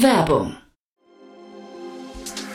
Werbung 0.00 0.56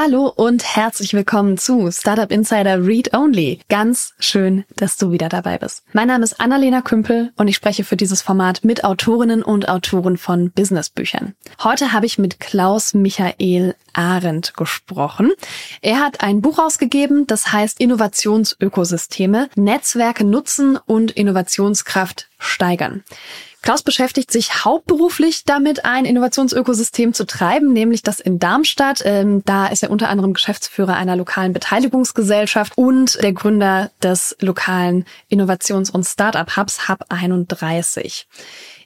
Hallo 0.00 0.32
und 0.36 0.76
herzlich 0.76 1.12
willkommen 1.12 1.58
zu 1.58 1.90
Startup 1.90 2.30
Insider 2.30 2.86
Read 2.86 3.14
Only. 3.14 3.58
Ganz 3.68 4.14
schön, 4.20 4.64
dass 4.76 4.96
du 4.96 5.10
wieder 5.10 5.28
dabei 5.28 5.58
bist. 5.58 5.82
Mein 5.92 6.06
Name 6.06 6.22
ist 6.22 6.38
Annalena 6.40 6.82
Kümpel 6.82 7.32
und 7.36 7.48
ich 7.48 7.56
spreche 7.56 7.82
für 7.82 7.96
dieses 7.96 8.22
Format 8.22 8.62
mit 8.62 8.84
Autorinnen 8.84 9.42
und 9.42 9.68
Autoren 9.68 10.16
von 10.16 10.52
Businessbüchern. 10.52 11.34
Heute 11.64 11.92
habe 11.92 12.06
ich 12.06 12.16
mit 12.16 12.38
Klaus 12.38 12.94
Michael 12.94 13.74
Arendt 13.92 14.54
gesprochen. 14.54 15.32
Er 15.82 15.98
hat 15.98 16.20
ein 16.20 16.42
Buch 16.42 16.60
ausgegeben, 16.60 17.26
das 17.26 17.52
heißt 17.52 17.80
Innovationsökosysteme, 17.80 19.48
Netzwerke 19.56 20.22
nutzen 20.22 20.78
und 20.86 21.10
Innovationskraft 21.10 22.28
steigern. 22.38 23.02
Klaus 23.62 23.82
beschäftigt 23.82 24.30
sich 24.30 24.64
hauptberuflich 24.64 25.44
damit, 25.44 25.84
ein 25.84 26.04
Innovationsökosystem 26.04 27.12
zu 27.12 27.26
treiben, 27.26 27.72
nämlich 27.72 28.02
das 28.02 28.20
in 28.20 28.38
Darmstadt. 28.38 29.02
Ähm, 29.04 29.42
da 29.44 29.66
ist 29.66 29.82
er 29.82 29.90
unter 29.90 30.08
anderem 30.08 30.32
Geschäftsführer 30.32 30.94
einer 30.94 31.16
lokalen 31.16 31.52
Beteiligungsgesellschaft 31.52 32.78
und 32.78 33.20
der 33.22 33.32
Gründer 33.32 33.90
des 34.02 34.36
lokalen 34.40 35.04
Innovations- 35.28 35.90
und 35.90 36.04
Startup-Hubs 36.04 36.88
Hub 36.88 37.04
31. 37.08 38.26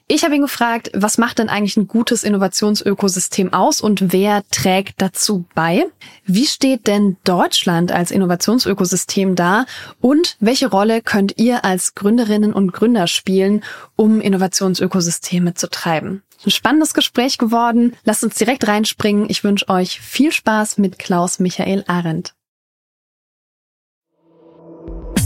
Ich 0.07 0.25
habe 0.25 0.35
ihn 0.35 0.41
gefragt, 0.41 0.91
was 0.93 1.17
macht 1.17 1.39
denn 1.39 1.47
eigentlich 1.47 1.77
ein 1.77 1.87
gutes 1.87 2.23
Innovationsökosystem 2.23 3.53
aus 3.53 3.79
und 3.79 4.11
wer 4.11 4.43
trägt 4.51 5.01
dazu 5.01 5.45
bei? 5.55 5.85
Wie 6.25 6.45
steht 6.45 6.87
denn 6.87 7.15
Deutschland 7.23 7.91
als 7.91 8.11
Innovationsökosystem 8.11 9.35
da 9.35 9.65
und 10.01 10.35
welche 10.41 10.67
Rolle 10.67 11.01
könnt 11.01 11.37
ihr 11.37 11.63
als 11.63 11.95
Gründerinnen 11.95 12.53
und 12.53 12.73
Gründer 12.73 13.07
spielen, 13.07 13.63
um 13.95 14.19
Innovationsökosysteme 14.19 15.53
zu 15.53 15.69
treiben? 15.69 16.21
Ein 16.45 16.51
spannendes 16.51 16.93
Gespräch 16.93 17.37
geworden. 17.37 17.95
Lasst 18.03 18.25
uns 18.25 18.35
direkt 18.35 18.67
reinspringen. 18.67 19.29
Ich 19.29 19.45
wünsche 19.45 19.69
euch 19.69 20.01
viel 20.01 20.33
Spaß 20.33 20.77
mit 20.79 20.99
Klaus 20.99 21.39
Michael 21.39 21.85
Arendt. 21.87 22.33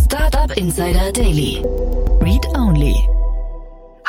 Startup 0.05 0.55
Insider 0.55 1.11
Daily. 1.11 1.63
Read 2.21 2.45
Only. 2.55 3.16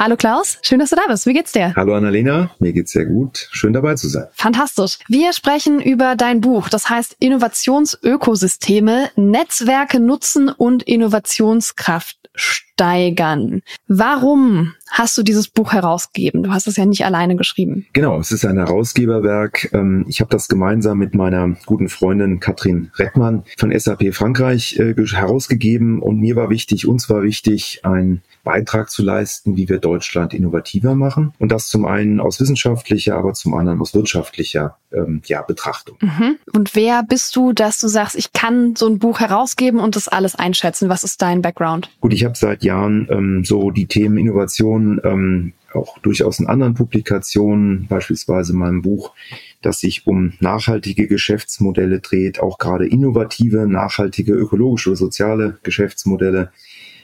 Hallo 0.00 0.14
Klaus, 0.14 0.59
schön, 0.62 0.78
dass 0.78 0.91
du 0.91 0.97
da 0.97 1.03
bist. 1.09 1.26
Wie 1.26 1.32
geht's 1.32 1.50
dir? 1.50 1.75
Hallo 1.75 1.92
Annalena, 1.97 2.53
mir 2.60 2.72
geht's 2.72 2.92
sehr 2.92 3.04
gut. 3.04 3.48
Schön 3.50 3.72
dabei 3.72 3.97
zu 3.97 4.06
sein. 4.06 4.28
Fantastisch. 4.32 5.00
Wir 5.09 5.32
sprechen 5.32 5.81
über 5.81 6.14
dein 6.14 6.41
Buch, 6.41 6.69
das 6.69 6.88
heißt 6.88 7.16
Innovationsökosysteme, 7.19 9.10
Netzwerke 9.16 9.98
nutzen 9.98 10.50
und 10.50 10.84
Innovationskraft 10.84 12.31
steigern. 12.78 13.62
Warum 13.89 14.75
hast 14.89 15.19
du 15.19 15.25
dieses 15.25 15.49
Buch 15.49 15.72
herausgegeben? 15.72 16.44
Du 16.44 16.53
hast 16.53 16.69
es 16.69 16.77
ja 16.77 16.87
nicht 16.87 17.05
alleine 17.05 17.34
geschrieben. 17.34 17.87
Genau, 17.93 18.21
es 18.21 18.31
ist 18.31 18.44
ein 18.44 18.56
Herausgeberwerk. 18.56 19.71
Ähm, 19.72 20.05
ich 20.09 20.21
habe 20.21 20.31
das 20.31 20.47
gemeinsam 20.49 20.99
mit 20.99 21.15
meiner 21.15 21.56
guten 21.66 21.89
Freundin 21.89 22.39
Katrin 22.39 22.93
Rettmann 22.94 23.43
von 23.56 23.77
SAP 23.77 24.15
Frankreich 24.15 24.78
äh, 24.78 24.94
herausgegeben 24.94 26.00
und 26.00 26.21
mir 26.21 26.37
war 26.37 26.50
wichtig, 26.50 26.87
uns 26.87 27.11
war 27.11 27.22
wichtig, 27.22 27.81
ein 27.83 28.22
Beitrag 28.44 28.91
zu 28.91 29.03
leisten, 29.03 29.56
wie 29.56 29.69
wir 29.69 29.78
Deutschland 29.78 30.33
innovativer 30.33 30.95
machen. 30.95 31.34
Und 31.39 31.53
das 31.53 31.69
zum 31.69 31.84
einen 31.84 32.21
aus 32.21 32.41
wissenschaftlicher, 32.41 33.16
aber 33.16 33.34
zum 33.34 33.55
anderen 33.55 33.81
aus 33.81 33.95
wirtschaftlicher 33.95 34.78
ähm, 34.93 35.21
ja, 35.27 35.43
Betrachtung. 35.43 35.99
Mhm. 36.00 36.39
Und 36.55 36.75
wer 36.75 37.03
bist 37.03 37.37
du, 37.37 37.53
dass 37.53 37.78
du 37.78 37.89
sagst, 37.89 38.16
ich 38.16 38.33
kann 38.33 38.75
so 38.75 38.87
ein 38.87 38.99
Buch 38.99 39.21
herausgeben 39.21 39.81
und 39.81 39.97
das 39.97 40.09
alles 40.09 40.34
einschätzen? 40.34 40.89
Was 40.89 41.05
ist 41.05 41.21
dein 41.21 41.43
Background? 41.43 41.91
Gut, 42.00 42.15
ich 42.15 42.25
habe 42.25 42.37
seit 42.37 42.62
Jahren 42.69 43.09
ähm, 43.11 43.45
so 43.45 43.71
die 43.71 43.87
Themen 43.87 44.19
Innovation 44.19 45.01
ähm, 45.03 45.53
auch 45.73 45.99
durchaus 45.99 46.39
in 46.41 46.47
anderen 46.47 46.75
Publikationen, 46.75 47.87
beispielsweise 47.89 48.55
meinem 48.55 48.83
Buch, 48.83 49.12
das 49.61 49.81
sich 49.81 50.06
um 50.06 50.34
nachhaltige 50.41 51.07
Geschäftsmodelle 51.09 52.01
dreht, 52.01 52.41
auch 52.41 52.59
gerade 52.59 52.87
innovative, 52.87 53.67
nachhaltige, 53.67 54.33
ökologische, 54.33 54.97
soziale 54.97 55.59
Geschäftsmodelle 55.62 56.53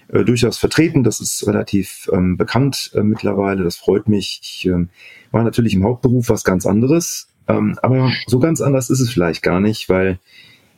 äh, 0.09 0.25
durchaus 0.25 0.59
vertreten. 0.59 1.03
Das 1.03 1.21
ist 1.21 1.47
relativ 1.47 2.09
ähm, 2.13 2.37
bekannt 2.37 2.93
äh, 2.95 3.03
mittlerweile. 3.03 3.65
Das 3.65 3.77
freut 3.77 4.09
mich. 4.09 4.41
Ich 4.43 4.67
äh, 4.67 4.87
war 5.31 5.45
natürlich 5.45 5.75
im 5.75 5.85
Hauptberuf 5.85 6.29
was 6.29 6.45
ganz 6.45 6.67
anderes. 6.67 7.29
Ähm, 7.49 7.79
aber 7.83 8.13
so 8.27 8.39
ganz 8.39 8.61
anders 8.61 8.91
ist 8.91 9.01
es 9.01 9.11
vielleicht 9.11 9.43
gar 9.43 9.61
nicht, 9.61 9.89
weil 9.89 10.19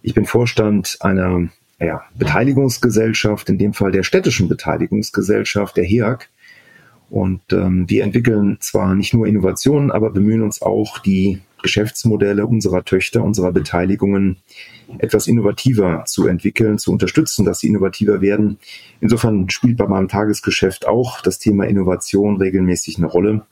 ich 0.02 0.14
bin 0.14 0.24
Vorstand 0.24 0.98
einer 1.00 1.48
ja, 1.78 2.02
Beteiligungsgesellschaft, 2.14 3.48
in 3.48 3.58
dem 3.58 3.72
Fall 3.72 3.92
der 3.92 4.02
städtischen 4.02 4.48
Beteiligungsgesellschaft, 4.48 5.76
der 5.76 5.84
HEAG. 5.84 6.28
Und 7.08 7.40
ähm, 7.52 7.88
wir 7.88 8.02
entwickeln 8.02 8.58
zwar 8.60 8.94
nicht 8.94 9.14
nur 9.14 9.26
Innovationen, 9.26 9.90
aber 9.92 10.10
bemühen 10.10 10.42
uns 10.42 10.62
auch, 10.62 10.98
die 10.98 11.40
Geschäftsmodelle 11.62 12.46
unserer 12.46 12.84
Töchter, 12.84 13.22
unserer 13.22 13.52
Beteiligungen 13.52 14.38
etwas 14.98 15.26
innovativer 15.26 16.04
zu 16.06 16.26
entwickeln, 16.26 16.78
zu 16.78 16.92
unterstützen, 16.92 17.44
dass 17.44 17.60
sie 17.60 17.68
innovativer 17.68 18.20
werden. 18.20 18.58
Insofern 19.00 19.50
spielt 19.50 19.76
bei 19.76 19.86
meinem 19.86 20.08
Tagesgeschäft 20.08 20.86
auch 20.86 21.20
das 21.20 21.38
Thema 21.38 21.64
Innovation 21.64 22.36
regelmäßig 22.36 22.98
eine 22.98 23.06
Rolle. 23.06 23.46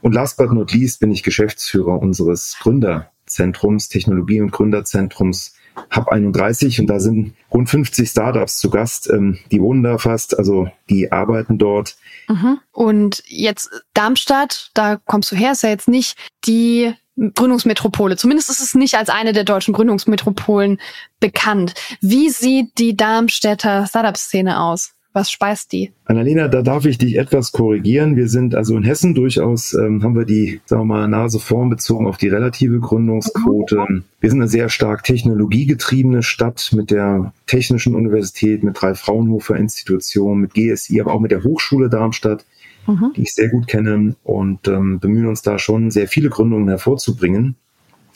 Und 0.00 0.14
last 0.14 0.36
but 0.36 0.52
not 0.52 0.72
least 0.72 1.00
bin 1.00 1.10
ich 1.10 1.22
Geschäftsführer 1.22 2.00
unseres 2.00 2.56
Gründerzentrums, 2.60 3.88
Technologie- 3.88 4.40
und 4.40 4.52
Gründerzentrums 4.52 5.55
Hub 5.94 6.08
31 6.08 6.80
und 6.80 6.86
da 6.86 7.00
sind 7.00 7.34
rund 7.52 7.68
50 7.68 8.08
Startups 8.08 8.58
zu 8.58 8.70
Gast. 8.70 9.10
Ähm, 9.10 9.38
die 9.50 9.60
wohnen 9.60 9.82
da 9.82 9.98
fast, 9.98 10.38
also 10.38 10.68
die 10.90 11.12
arbeiten 11.12 11.58
dort. 11.58 11.96
Mhm. 12.28 12.58
Und 12.72 13.22
jetzt 13.26 13.70
Darmstadt, 13.94 14.70
da 14.74 14.96
kommst 14.96 15.32
du 15.32 15.36
her, 15.36 15.52
ist 15.52 15.62
ja 15.62 15.70
jetzt 15.70 15.88
nicht 15.88 16.16
die 16.46 16.94
Gründungsmetropole. 17.16 18.16
Zumindest 18.16 18.50
ist 18.50 18.60
es 18.60 18.74
nicht 18.74 18.96
als 18.96 19.08
eine 19.08 19.32
der 19.32 19.44
deutschen 19.44 19.72
Gründungsmetropolen 19.72 20.78
bekannt. 21.18 21.74
Wie 22.00 22.28
sieht 22.28 22.78
die 22.78 22.96
Darmstädter 22.96 23.86
Startup-Szene 23.86 24.60
aus? 24.60 24.95
Was 25.16 25.30
speist 25.30 25.72
die? 25.72 25.92
Annalena, 26.04 26.46
da 26.46 26.60
darf 26.60 26.84
ich 26.84 26.98
dich 26.98 27.16
etwas 27.16 27.50
korrigieren. 27.50 28.16
Wir 28.16 28.28
sind 28.28 28.54
also 28.54 28.76
in 28.76 28.82
Hessen 28.82 29.14
durchaus, 29.14 29.72
ähm, 29.72 30.02
haben 30.02 30.14
wir 30.14 30.26
die, 30.26 30.60
sagen 30.66 30.82
wir 30.82 30.84
mal, 30.84 31.08
Nase 31.08 31.40
vorn 31.40 31.70
bezogen 31.70 32.06
auf 32.06 32.18
die 32.18 32.28
relative 32.28 32.80
Gründungsquote. 32.80 33.78
Mhm. 33.88 34.04
Wir 34.20 34.28
sind 34.28 34.42
eine 34.42 34.48
sehr 34.50 34.68
stark 34.68 35.04
technologiegetriebene 35.04 36.22
Stadt 36.22 36.70
mit 36.76 36.90
der 36.90 37.32
Technischen 37.46 37.94
Universität, 37.94 38.62
mit 38.62 38.78
drei 38.78 38.94
Fraunhofer 38.94 39.56
Institutionen, 39.56 40.42
mit 40.42 40.52
GSI, 40.52 41.00
aber 41.00 41.14
auch 41.14 41.20
mit 41.20 41.30
der 41.30 41.44
Hochschule 41.44 41.88
Darmstadt 41.88 42.44
mhm. 42.86 43.12
die 43.16 43.22
ich 43.22 43.34
sehr 43.34 43.48
gut 43.48 43.66
kenne 43.66 44.16
und 44.22 44.68
ähm, 44.68 45.00
bemühen 45.00 45.28
uns 45.28 45.40
da 45.40 45.58
schon 45.58 45.90
sehr 45.90 46.08
viele 46.08 46.28
Gründungen 46.28 46.68
hervorzubringen. 46.68 47.56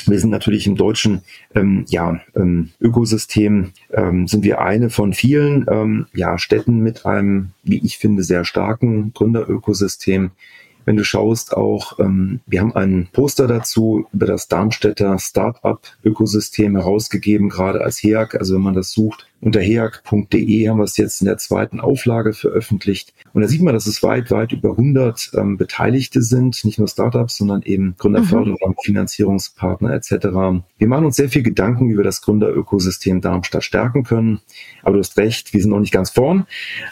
Wir 0.08 0.19
sind 0.19 0.31
natürlich 0.31 0.67
im 0.67 0.76
deutschen 0.76 1.23
ähm, 1.55 1.85
ja, 1.88 2.20
ähm, 2.37 2.70
Ökosystem, 2.81 3.73
ähm, 3.93 4.26
sind 4.26 4.44
wir 4.44 4.61
eine 4.61 4.91
von 4.91 5.12
vielen 5.12 5.67
ähm, 5.70 6.06
ja, 6.14 6.38
Städten 6.38 6.81
mit 6.81 7.06
einem, 7.06 7.50
wie 7.62 7.85
ich 7.85 7.99
finde, 7.99 8.23
sehr 8.23 8.44
starken 8.44 9.12
Gründerökosystem. 9.12 10.31
Wenn 10.85 10.97
du 10.97 11.05
schaust, 11.05 11.56
auch 11.56 11.99
ähm, 11.99 12.41
wir 12.47 12.61
haben 12.61 12.75
ein 12.75 13.08
Poster 13.12 13.47
dazu 13.47 14.06
über 14.12 14.26
das 14.26 14.49
Darmstädter 14.49 15.19
Startup-Ökosystem 15.19 16.76
herausgegeben, 16.76 17.49
gerade 17.49 17.82
als 17.82 18.03
HEAG. 18.03 18.35
Also 18.37 18.55
wenn 18.55 18.62
man 18.62 18.75
das 18.75 18.91
sucht, 18.91 19.30
Unter 19.43 19.61
heag.de 19.61 20.69
haben 20.69 20.79
wir 20.79 20.85
es 20.85 20.99
jetzt 20.99 21.23
in 21.23 21.27
der 21.27 21.39
zweiten 21.39 21.81
Auflage 21.81 22.35
veröffentlicht. 22.35 23.15
Und 23.33 23.41
da 23.41 23.49
sieht 23.49 23.63
man, 23.63 23.73
dass 23.73 23.87
es 23.87 24.03
weit, 24.03 24.31
weit 24.31 24.53
über 24.53 24.73
100 24.73 25.31
ähm, 25.35 25.57
Beteiligte 25.57 26.21
sind, 26.21 26.63
nicht 26.65 26.79
nur 26.79 26.89
Startups, 26.89 27.39
sondern 27.39 27.63
eben 27.63 27.95
Gründerförderung, 27.97 28.59
mhm. 28.63 28.75
Finanzierungspartner 28.83 29.95
etc. 29.95 30.27
Wir 30.77 30.89
machen 30.89 31.07
uns 31.07 31.17
sehr 31.17 31.31
viel 31.31 31.43
Gedanken, 31.43 31.89
wie 31.89 31.97
wir 31.97 32.05
das 32.05 32.21
Gründerökosystem 32.21 33.23
Darmstadt 33.23 33.65
stärken 33.65 34.05
können. 34.05 34.41
Aber 34.83 34.95
du 34.95 34.99
hast 34.99 35.17
recht, 35.17 35.55
wir 35.55 35.63
sind 35.63 35.71
noch 35.71 35.81
nicht 35.81 35.93
ganz 35.93 36.11
vorn, 36.11 36.47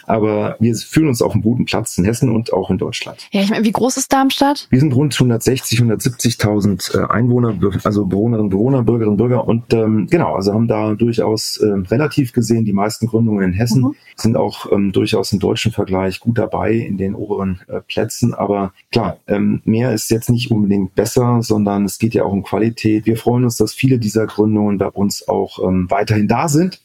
aber 0.05 0.57
wir 0.59 0.75
fühlen 0.75 1.09
uns 1.09 1.21
auf 1.21 1.33
einem 1.33 1.43
guten 1.43 1.65
Platz 1.65 1.97
in 1.99 2.05
Hessen 2.05 2.29
und 2.29 2.51
auch 2.51 2.71
in 2.71 2.79
Deutschland. 2.79 3.27
Ja, 3.31 3.41
ich 3.41 3.51
meine, 3.51 3.63
wie 3.63 3.71
groß 3.71 3.97
ist 3.97 4.11
Darmstadt? 4.11 4.67
Wir 4.71 4.79
sind 4.79 4.93
rund 4.95 5.13
160, 5.13 5.81
170.000 5.81 6.97
äh, 6.97 7.07
Einwohner, 7.11 7.55
also 7.83 8.05
Bewohnerinnen, 8.05 8.49
Bewohner, 8.49 8.83
Bürgerinnen, 8.83 9.17
Bürger 9.17 9.47
und 9.47 9.71
ähm, 9.73 10.07
genau, 10.09 10.33
also 10.35 10.53
haben 10.53 10.67
da 10.67 10.95
durchaus 10.95 11.57
äh, 11.57 11.67
relativ 11.67 12.33
gesehen 12.39 12.65
die 12.65 12.73
meisten 12.73 13.07
Gründungen 13.07 13.43
in 13.43 13.53
Hessen, 13.53 13.81
mhm. 13.81 13.95
sind 14.15 14.37
auch 14.37 14.71
ähm, 14.71 14.91
durchaus 14.91 15.31
im 15.31 15.39
deutschen 15.39 15.71
Vergleich 15.71 16.19
gut 16.19 16.37
dabei 16.37 16.73
in 16.73 16.97
den 16.97 17.15
oberen 17.15 17.61
äh, 17.67 17.81
Plätzen, 17.81 18.33
aber 18.33 18.73
klar, 18.91 19.17
ähm, 19.27 19.61
mehr 19.65 19.93
ist 19.93 20.09
jetzt 20.09 20.29
nicht 20.29 20.51
unbedingt 20.51 20.95
besser, 20.95 21.41
sondern 21.41 21.85
es 21.85 21.99
geht 21.99 22.13
ja 22.13 22.23
auch 22.23 22.31
um 22.31 22.43
Qualität. 22.43 23.05
Wir 23.05 23.17
freuen 23.17 23.43
uns, 23.43 23.57
dass 23.57 23.73
viele 23.73 23.99
dieser 23.99 24.25
Gründungen 24.25 24.77
bei 24.77 24.87
uns 24.87 25.27
auch 25.27 25.59
ähm, 25.63 25.87
weiterhin 25.89 26.27
da 26.27 26.47
sind. 26.47 26.81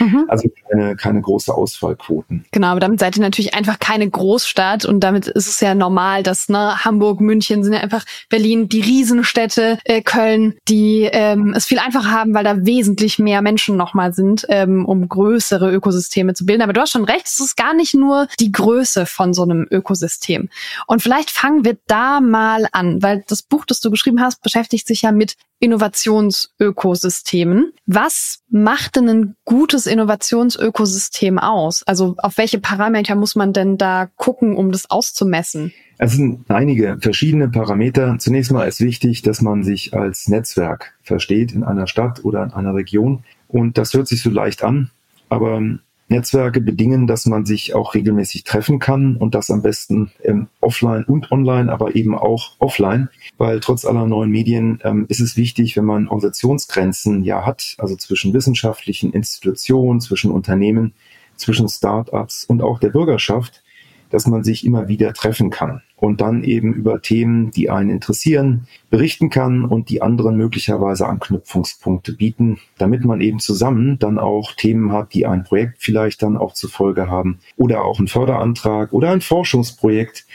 Mhm. 0.00 0.24
Also 0.34 0.48
keine, 0.68 0.96
keine 0.96 1.20
große 1.20 1.54
Ausfallquoten. 1.54 2.44
Genau, 2.50 2.68
aber 2.68 2.80
damit 2.80 2.98
seid 2.98 3.16
ihr 3.16 3.22
natürlich 3.22 3.54
einfach 3.54 3.78
keine 3.78 4.08
Großstadt 4.08 4.84
und 4.84 5.00
damit 5.00 5.28
ist 5.28 5.46
es 5.46 5.60
ja 5.60 5.74
normal, 5.74 6.22
dass 6.22 6.48
ne, 6.48 6.84
Hamburg, 6.84 7.20
München 7.20 7.62
sind 7.62 7.72
ja 7.72 7.80
einfach 7.80 8.04
Berlin, 8.28 8.68
die 8.68 8.80
Riesenstädte, 8.80 9.78
äh, 9.84 10.02
Köln, 10.02 10.54
die 10.68 11.08
ähm, 11.12 11.52
es 11.54 11.66
viel 11.66 11.78
einfacher 11.78 12.10
haben, 12.10 12.34
weil 12.34 12.44
da 12.44 12.64
wesentlich 12.64 13.18
mehr 13.18 13.42
Menschen 13.42 13.76
nochmal 13.76 14.12
sind, 14.12 14.46
ähm, 14.48 14.73
um 14.82 15.08
größere 15.08 15.72
Ökosysteme 15.72 16.34
zu 16.34 16.44
bilden. 16.46 16.62
Aber 16.62 16.72
du 16.72 16.80
hast 16.80 16.90
schon 16.90 17.04
recht, 17.04 17.26
es 17.26 17.40
ist 17.40 17.56
gar 17.56 17.74
nicht 17.74 17.94
nur 17.94 18.28
die 18.40 18.52
Größe 18.52 19.06
von 19.06 19.34
so 19.34 19.42
einem 19.42 19.66
Ökosystem. 19.70 20.48
Und 20.86 21.02
vielleicht 21.02 21.30
fangen 21.30 21.64
wir 21.64 21.76
da 21.86 22.20
mal 22.20 22.66
an, 22.72 23.02
weil 23.02 23.24
das 23.28 23.42
Buch, 23.42 23.64
das 23.66 23.80
du 23.80 23.90
geschrieben 23.90 24.20
hast, 24.20 24.42
beschäftigt 24.42 24.86
sich 24.86 25.02
ja 25.02 25.12
mit 25.12 25.36
Innovationsökosystemen. 25.60 27.72
Was 27.86 28.40
macht 28.50 28.96
denn 28.96 29.08
ein 29.08 29.36
gutes 29.44 29.86
Innovationsökosystem 29.86 31.38
aus? 31.38 31.84
Also 31.84 32.16
auf 32.18 32.38
welche 32.38 32.58
Parameter 32.58 33.14
muss 33.14 33.36
man 33.36 33.52
denn 33.52 33.78
da 33.78 34.08
gucken, 34.16 34.56
um 34.56 34.72
das 34.72 34.90
auszumessen? 34.90 35.72
Es 35.96 36.12
sind 36.12 36.50
einige 36.50 36.98
verschiedene 37.00 37.48
Parameter. 37.48 38.16
Zunächst 38.18 38.50
mal 38.50 38.66
ist 38.66 38.80
wichtig, 38.80 39.22
dass 39.22 39.40
man 39.40 39.62
sich 39.62 39.94
als 39.94 40.26
Netzwerk 40.28 40.94
versteht 41.02 41.52
in 41.52 41.62
einer 41.62 41.86
Stadt 41.86 42.24
oder 42.24 42.42
in 42.42 42.52
einer 42.52 42.74
Region. 42.74 43.22
Und 43.54 43.78
das 43.78 43.94
hört 43.94 44.08
sich 44.08 44.20
so 44.20 44.30
leicht 44.30 44.64
an, 44.64 44.90
aber 45.28 45.62
Netzwerke 46.08 46.60
bedingen, 46.60 47.06
dass 47.06 47.24
man 47.26 47.46
sich 47.46 47.72
auch 47.72 47.94
regelmäßig 47.94 48.42
treffen 48.42 48.80
kann 48.80 49.14
und 49.14 49.36
das 49.36 49.48
am 49.48 49.62
besten 49.62 50.10
ähm, 50.24 50.48
offline 50.60 51.04
und 51.04 51.30
online, 51.30 51.72
aber 51.72 51.94
eben 51.94 52.18
auch 52.18 52.56
offline, 52.58 53.10
weil 53.38 53.60
trotz 53.60 53.84
aller 53.84 54.06
neuen 54.08 54.30
Medien 54.30 54.80
ähm, 54.82 55.06
ist 55.08 55.20
es 55.20 55.36
wichtig, 55.36 55.76
wenn 55.76 55.84
man 55.84 56.08
Organisationsgrenzen 56.08 57.22
ja 57.22 57.46
hat, 57.46 57.76
also 57.78 57.94
zwischen 57.94 58.34
wissenschaftlichen 58.34 59.12
Institutionen, 59.12 60.00
zwischen 60.00 60.32
Unternehmen, 60.32 60.92
zwischen 61.36 61.68
Startups 61.68 62.44
und 62.44 62.60
auch 62.60 62.80
der 62.80 62.90
Bürgerschaft, 62.90 63.62
dass 64.10 64.26
man 64.26 64.44
sich 64.44 64.64
immer 64.64 64.88
wieder 64.88 65.12
treffen 65.12 65.50
kann 65.50 65.82
und 65.96 66.20
dann 66.20 66.44
eben 66.44 66.74
über 66.74 67.00
Themen, 67.00 67.50
die 67.50 67.70
einen 67.70 67.90
interessieren, 67.90 68.66
berichten 68.90 69.30
kann 69.30 69.64
und 69.64 69.88
die 69.88 70.02
anderen 70.02 70.36
möglicherweise 70.36 71.06
Anknüpfungspunkte 71.06 72.12
bieten, 72.12 72.58
damit 72.78 73.04
man 73.04 73.20
eben 73.20 73.38
zusammen 73.38 73.98
dann 73.98 74.18
auch 74.18 74.52
Themen 74.52 74.92
hat, 74.92 75.14
die 75.14 75.26
ein 75.26 75.44
Projekt 75.44 75.76
vielleicht 75.78 76.22
dann 76.22 76.36
auch 76.36 76.52
zur 76.52 76.70
Folge 76.70 77.08
haben 77.08 77.38
oder 77.56 77.84
auch 77.84 77.98
einen 77.98 78.08
Förderantrag 78.08 78.92
oder 78.92 79.10
ein 79.10 79.20
Forschungsprojekt. 79.20 80.26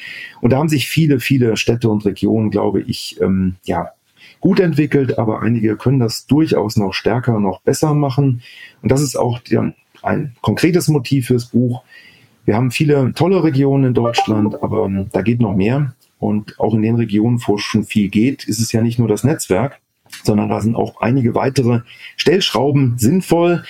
Und 0.41 0.51
da 0.51 0.57
haben 0.57 0.69
sich 0.69 0.87
viele, 0.89 1.19
viele 1.19 1.55
Städte 1.55 1.89
und 1.89 2.05
Regionen, 2.05 2.49
glaube 2.49 2.81
ich, 2.81 3.19
ähm, 3.21 3.55
ja, 3.63 3.89
gut 4.39 4.59
entwickelt, 4.59 5.19
aber 5.19 5.41
einige 5.41 5.75
können 5.75 5.99
das 5.99 6.25
durchaus 6.25 6.77
noch 6.77 6.93
stärker, 6.93 7.39
noch 7.39 7.61
besser 7.61 7.93
machen. 7.93 8.41
Und 8.81 8.91
das 8.91 9.01
ist 9.01 9.17
auch 9.17 9.39
ein 10.01 10.35
konkretes 10.41 10.87
Motiv 10.87 11.27
fürs 11.27 11.47
Buch, 11.47 11.83
wir 12.49 12.55
haben 12.55 12.71
viele 12.71 13.13
tolle 13.13 13.43
Regionen 13.43 13.83
in 13.83 13.93
Deutschland, 13.93 14.63
aber 14.63 14.85
ähm, 14.85 15.05
da 15.11 15.21
geht 15.21 15.39
noch 15.39 15.55
mehr. 15.55 15.93
Und 16.17 16.59
auch 16.59 16.73
in 16.73 16.81
den 16.81 16.95
Regionen, 16.95 17.39
wo 17.45 17.59
schon 17.59 17.83
viel 17.83 18.09
geht, 18.09 18.43
ist 18.45 18.59
es 18.59 18.71
ja 18.71 18.81
nicht 18.81 18.97
nur 18.97 19.07
das 19.07 19.23
Netzwerk, 19.23 19.79
sondern 20.23 20.49
da 20.49 20.59
sind 20.59 20.75
auch 20.75 20.99
einige 20.99 21.35
weitere 21.35 21.81
Stellschrauben 22.17 22.97
sinnvoll, 22.97 23.63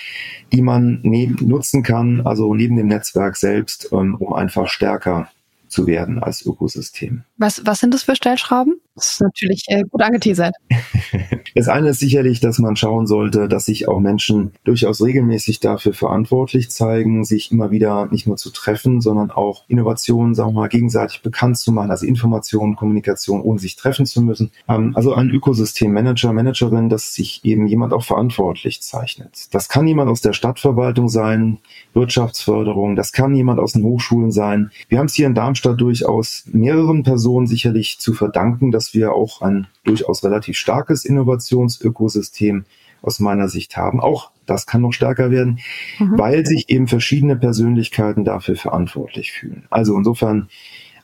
die 0.54 0.62
man 0.62 1.02
neben, 1.04 1.46
nutzen 1.46 1.84
kann, 1.84 2.22
also 2.22 2.56
neben 2.56 2.78
dem 2.78 2.88
Netzwerk 2.88 3.36
selbst, 3.36 3.90
ähm, 3.92 4.16
um 4.16 4.32
einfach 4.32 4.70
stärker 4.70 5.30
zu 5.70 5.88
werden 5.88 6.20
als 6.20 6.46
Ökosystem. 6.46 7.24
Was, 7.38 7.66
was 7.66 7.80
sind 7.80 7.94
das 7.94 8.04
für 8.04 8.16
Stellschrauben? 8.16 8.80
Das 8.96 9.14
ist 9.14 9.22
natürlich 9.22 9.64
äh, 9.68 9.84
gut 9.84 10.02
angeteasert. 10.02 10.56
Das 11.56 11.68
eine 11.68 11.90
ist 11.90 12.00
sicherlich, 12.00 12.40
dass 12.40 12.60
man 12.60 12.76
schauen 12.76 13.08
sollte, 13.08 13.48
dass 13.48 13.66
sich 13.66 13.88
auch 13.88 14.00
Menschen 14.00 14.52
durchaus 14.64 15.04
regelmäßig 15.04 15.60
dafür 15.60 15.94
verantwortlich 15.94 16.70
zeigen, 16.70 17.26
sich 17.26 17.52
immer 17.52 17.72
wieder 17.72 18.08
nicht 18.12 18.28
nur 18.28 18.38
zu 18.38 18.52
treffen, 18.52 19.02
sondern 19.02 19.32
auch 19.32 19.66
Innovationen, 19.68 20.36
sagen 20.36 20.52
wir 20.52 20.62
mal, 20.62 20.70
gegenseitig 20.70 21.22
bekannt 21.22 21.58
zu 21.58 21.72
machen, 21.72 21.90
also 21.90 22.06
Informationen, 22.06 22.76
Kommunikation, 22.76 23.42
ohne 23.42 23.60
sich 23.60 23.76
treffen 23.76 24.06
zu 24.06 24.22
müssen. 24.22 24.52
Ähm, 24.68 24.94
also 24.96 25.14
ein 25.16 25.32
Ökosystemmanager, 25.32 26.34
Managerin, 26.34 26.88
dass 26.88 27.16
sich 27.16 27.44
eben 27.44 27.66
jemand 27.66 27.94
auch 27.94 28.04
verantwortlich 28.04 28.82
zeichnet. 28.82 29.48
Das 29.52 29.70
kann 29.70 29.88
jemand 29.88 30.10
aus 30.10 30.22
der 30.22 30.34
Stadtverwaltung 30.34 31.10
sein, 31.10 31.58
Wirtschaftsförderung, 31.94 32.96
das 32.96 33.12
kann 33.12 33.34
jemand 33.34 33.60
aus 33.60 33.74
den 33.74 33.84
Hochschulen 33.84 34.32
sein. 34.32 34.72
Wir 34.88 35.00
haben 35.00 35.08
es 35.08 35.16
hier 35.16 35.28
in 35.28 35.36
Darmstadt 35.36 35.59
durchaus 35.62 36.44
mehreren 36.52 37.04
Personen 37.04 37.48
sicherlich 37.48 38.00
zu 38.00 38.14
verdanken, 38.14 38.72
dass 38.72 38.94
wir 38.94 39.14
auch 39.14 39.42
ein 39.42 39.68
durchaus 39.84 40.24
relativ 40.24 40.58
starkes 40.58 41.06
Innovationsökosystem 41.06 42.66
aus 43.02 43.20
meiner 43.20 43.48
Sicht 43.48 43.78
haben. 43.78 44.00
Auch 44.00 44.32
das 44.46 44.66
kann 44.66 44.82
noch 44.82 44.94
stärker 44.94 45.32
werden, 45.32 45.60
mhm. 46.00 46.18
weil 46.18 46.46
sich 46.46 46.70
eben 46.70 46.88
verschiedene 46.88 47.36
Persönlichkeiten 47.36 48.26
dafür 48.26 48.56
verantwortlich 48.56 49.32
fühlen. 49.32 49.64
Also 49.70 49.96
insofern 49.96 50.50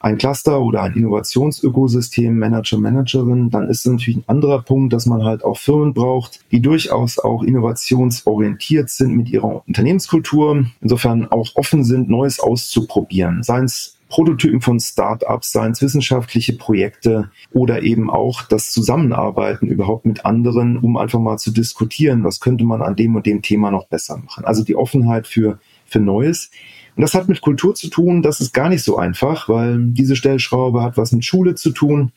ein 0.06 0.20
Cluster 0.20 0.62
oder 0.62 0.84
ein 0.84 0.94
Innovationsökosystem, 0.94 2.38
Manager, 2.38 2.78
Managerin, 2.78 3.50
dann 3.50 3.70
ist 3.70 3.86
es 3.88 3.92
natürlich 3.92 4.18
ein 4.18 4.24
anderer 4.28 4.62
Punkt, 4.62 4.94
dass 4.94 5.08
man 5.08 5.24
halt 5.24 5.44
auch 5.44 5.58
Firmen 5.58 5.96
braucht, 5.96 6.42
die 6.52 6.62
durchaus 6.62 7.18
auch 7.18 7.42
innovationsorientiert 7.42 8.90
sind 8.92 9.16
mit 9.16 9.30
ihrer 9.30 9.68
Unternehmenskultur, 9.68 10.66
insofern 10.82 11.32
auch 11.32 11.56
offen 11.56 11.84
sind, 11.84 12.08
Neues 12.08 12.40
auszuprobieren, 12.40 13.42
seien 13.42 13.66
es 13.66 13.95
Prototypen 14.10 14.62
von 14.62 14.80
Startups, 14.80 15.52
seien 15.52 15.72
es 15.72 15.82
wissenschaftliche 15.82 16.54
Projekte 16.54 17.32
oder 17.52 17.82
eben 17.82 18.10
auch 18.10 18.44
das 18.44 18.72
Zusammenarbeiten 18.72 19.68
überhaupt 19.68 20.06
mit 20.06 20.26
anderen, 20.26 20.78
um 20.78 20.96
einfach 20.98 21.20
mal 21.20 21.38
zu 21.38 21.52
diskutieren, 21.52 22.24
was 22.24 22.40
könnte 22.40 22.64
man 22.64 22.82
an 22.82 22.96
dem 22.96 23.16
und 23.16 23.26
dem 23.26 23.42
Thema 23.42 23.72
noch 23.72 23.88
besser 23.88 24.18
machen. 24.18 24.46
Also 24.46 24.64
die 24.64 24.76
Offenheit 24.76 25.28
für, 25.28 25.60
für 25.86 26.00
Neues. 26.00 26.52
Und 26.96 27.02
das 27.02 27.14
hat 27.14 27.28
mit 27.28 27.42
Kultur 27.42 27.74
zu 27.74 27.90
tun, 27.90 28.22
das 28.22 28.42
ist 28.42 28.54
gar 28.54 28.70
nicht 28.70 28.84
so 28.84 28.98
einfach, 28.98 29.50
weil 29.50 29.80
diese 29.80 30.16
Stellschraube 30.16 30.82
hat 30.82 30.98
was 30.98 31.12
mit 31.12 31.26
Schule 31.26 31.56
zu 31.56 31.72
tun. 31.72 32.12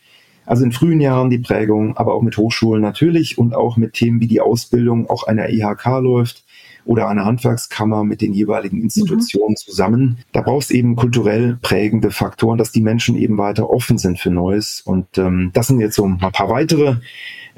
Also 0.46 0.64
in 0.64 0.72
frühen 0.72 1.00
Jahren 1.00 1.30
die 1.30 1.38
Prägung, 1.38 1.96
aber 1.96 2.14
auch 2.14 2.22
mit 2.22 2.36
Hochschulen 2.36 2.80
natürlich 2.80 3.38
und 3.38 3.54
auch 3.54 3.76
mit 3.76 3.94
Themen 3.94 4.20
wie 4.20 4.28
die 4.28 4.40
Ausbildung 4.40 5.10
auch 5.10 5.24
einer 5.24 5.50
IHK 5.50 5.84
läuft 6.00 6.44
oder 6.88 7.06
eine 7.06 7.26
Handwerkskammer 7.26 8.02
mit 8.02 8.22
den 8.22 8.32
jeweiligen 8.32 8.80
Institutionen 8.80 9.52
mhm. 9.52 9.56
zusammen. 9.56 10.18
Da 10.32 10.40
brauchst 10.40 10.70
eben 10.70 10.96
kulturell 10.96 11.58
prägende 11.60 12.10
Faktoren, 12.10 12.56
dass 12.56 12.72
die 12.72 12.80
Menschen 12.80 13.14
eben 13.16 13.36
weiter 13.36 13.68
offen 13.68 13.98
sind 13.98 14.18
für 14.18 14.30
Neues. 14.30 14.80
Und 14.80 15.18
ähm, 15.18 15.50
das 15.52 15.66
sind 15.66 15.80
jetzt 15.80 15.96
so 15.96 16.06
ein 16.06 16.16
paar 16.16 16.48
weitere 16.48 16.96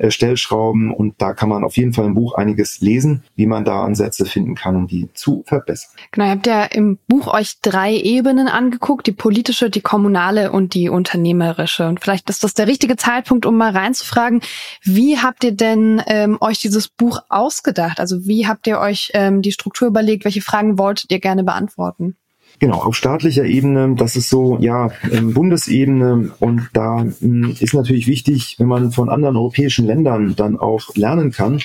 äh, 0.01 0.11
Stellschrauben 0.11 0.93
und 0.93 1.15
da 1.19 1.35
kann 1.35 1.51
man 1.51 1.63
auf 1.63 1.77
jeden 1.77 1.93
Fall 1.93 2.07
im 2.07 2.15
Buch 2.15 2.35
einiges 2.35 2.81
lesen, 2.81 3.23
wie 3.37 3.47
man 3.47 3.67
da 3.67 3.85
Ansätze 3.85 4.25
finden 4.25 4.55
kann, 4.55 4.75
um 4.75 4.87
die 4.87 5.11
zu 5.13 5.45
verbessern. 5.47 5.93
Genau, 6.11 6.27
ihr 6.27 6.31
habt 6.31 6.47
ja 6.47 6.65
im 6.65 6.99
Buch 7.07 7.27
euch 7.27 7.61
drei 7.61 7.95
Ebenen 7.95 8.49
angeguckt, 8.49 9.07
die 9.07 9.13
politische, 9.13 9.69
die 9.69 9.83
kommunale 9.83 10.53
und 10.53 10.73
die 10.73 10.89
unternehmerische. 10.89 11.87
Und 11.87 12.01
vielleicht 12.01 12.31
ist 12.31 12.45
das 12.45 12.55
der 12.55 12.67
richtige 12.67 12.97
Zeitpunkt, 12.97 13.45
um 13.45 13.59
mal 13.59 13.73
reinzufragen, 13.73 14.41
wie 14.83 15.19
habt 15.19 15.45
ihr 15.45 15.53
denn 15.53 16.03
ähm, 16.07 16.39
euch 16.41 16.61
dieses 16.61 16.89
Buch 16.89 17.21
ausgedacht? 17.29 18.01
Also 18.01 18.27
wie 18.27 18.47
habt 18.47 18.67
ihr 18.67 18.79
euch 18.79 19.11
ähm, 19.21 19.43
die 19.43 19.53
Struktur 19.53 19.89
überlegt? 19.89 20.25
Welche 20.25 20.41
Fragen 20.41 20.79
wolltet 20.79 21.13
ihr 21.13 21.21
gerne 21.21 21.45
beantworten? 21.45 22.17
Genau, 22.59 22.77
auf 22.77 22.95
staatlicher 22.95 23.45
Ebene, 23.45 23.95
das 23.97 24.17
ist 24.17 24.29
so, 24.29 24.59
ja, 24.61 24.91
ähm, 25.11 25.33
Bundesebene 25.33 26.33
und 26.41 26.69
da 26.73 27.07
hm, 27.21 27.57
ist 27.59 27.73
natürlich 27.73 28.07
wichtig, 28.07 28.57
wenn 28.59 28.67
man 28.67 28.93
von 28.93 29.09
anderen 29.09 29.37
europäischen 29.37 29.87
Ländern 29.87 30.35
dann 30.37 30.59
auch 30.59 30.95
lernen 30.95 31.31
kann, 31.31 31.63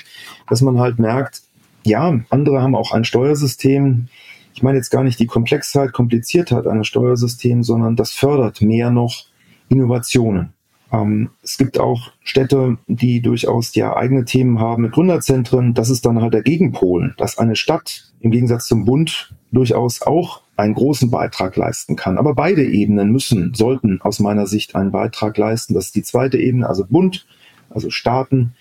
dass 0.48 0.62
man 0.62 0.78
halt 0.78 0.98
merkt, 0.98 1.42
ja, 1.84 2.18
andere 2.30 2.62
haben 2.62 2.74
auch 2.74 2.92
ein 2.92 3.04
Steuersystem. 3.04 4.08
Ich 4.54 4.62
meine 4.62 4.78
jetzt 4.78 4.90
gar 4.90 5.04
nicht 5.04 5.20
die 5.20 5.26
Komplexheit, 5.26 5.92
Kompliziertheit 5.92 6.66
eines 6.66 6.86
Steuersystems, 6.86 7.66
sondern 7.66 7.94
das 7.94 8.12
fördert 8.12 8.62
mehr 8.62 8.90
noch 8.90 9.26
Innovationen. 9.68 10.55
Ähm, 10.92 11.30
es 11.42 11.58
gibt 11.58 11.78
auch 11.78 12.12
Städte, 12.22 12.78
die 12.86 13.20
durchaus 13.20 13.74
ja 13.74 13.96
eigene 13.96 14.24
Themen 14.24 14.60
haben 14.60 14.82
mit 14.82 14.92
Gründerzentren. 14.92 15.74
Das 15.74 15.90
ist 15.90 16.06
dann 16.06 16.20
halt 16.20 16.34
der 16.34 16.42
Gegenpol, 16.42 17.14
dass 17.18 17.38
eine 17.38 17.56
Stadt 17.56 18.12
im 18.20 18.30
Gegensatz 18.30 18.66
zum 18.66 18.84
Bund 18.84 19.34
durchaus 19.52 20.02
auch 20.02 20.42
einen 20.56 20.74
großen 20.74 21.10
Beitrag 21.10 21.56
leisten 21.56 21.96
kann. 21.96 22.18
Aber 22.18 22.34
beide 22.34 22.64
Ebenen 22.64 23.10
müssen, 23.10 23.52
sollten 23.54 24.00
aus 24.02 24.20
meiner 24.20 24.46
Sicht 24.46 24.74
einen 24.74 24.90
Beitrag 24.90 25.36
leisten. 25.36 25.74
Das 25.74 25.86
ist 25.86 25.96
die 25.96 26.02
zweite 26.02 26.38
Ebene, 26.38 26.68
also 26.68 26.84
Bund, 26.86 27.26
also 27.70 27.90
Staaten, 27.90 28.54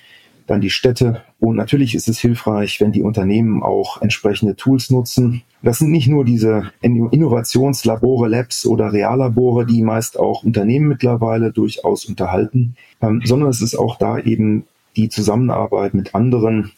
dann 0.48 0.62
die 0.62 0.70
Städte. 0.70 1.22
Und 1.40 1.56
natürlich 1.56 1.96
ist 1.96 2.08
es 2.08 2.20
hilfreich, 2.20 2.80
wenn 2.82 2.92
die 2.92 3.02
Unternehmen 3.02 3.64
auch 3.64 4.02
entsprechende 4.02 4.56
Tools 4.56 4.90
nutzen. 4.90 5.42
Das 5.62 5.80
sind 5.80 5.92
nicht 5.92 6.08
nur 6.08 6.25
diese 6.25 6.72
Innovationslabore, 6.82 8.28
Labs 8.28 8.66
oder 8.66 8.94
Reallabore, 8.94 9.66
die 9.66 9.82
meist 9.82 10.20
auch 10.20 10.44
Unternehmen 10.44 10.88
mittlerweile 10.88 11.52
durchaus 11.52 12.06
unterhalten, 12.06 12.75
ähm, 13.02 13.22
sondern 13.25 13.50
es 13.50 13.62
ist 13.62 13.75
auch 13.75 13.98
da 13.98 14.20
eben 14.20 14.66
die 14.96 15.10
Zusammenarbeit 15.10 15.94
mit 15.94 16.14
anderen 16.14 16.72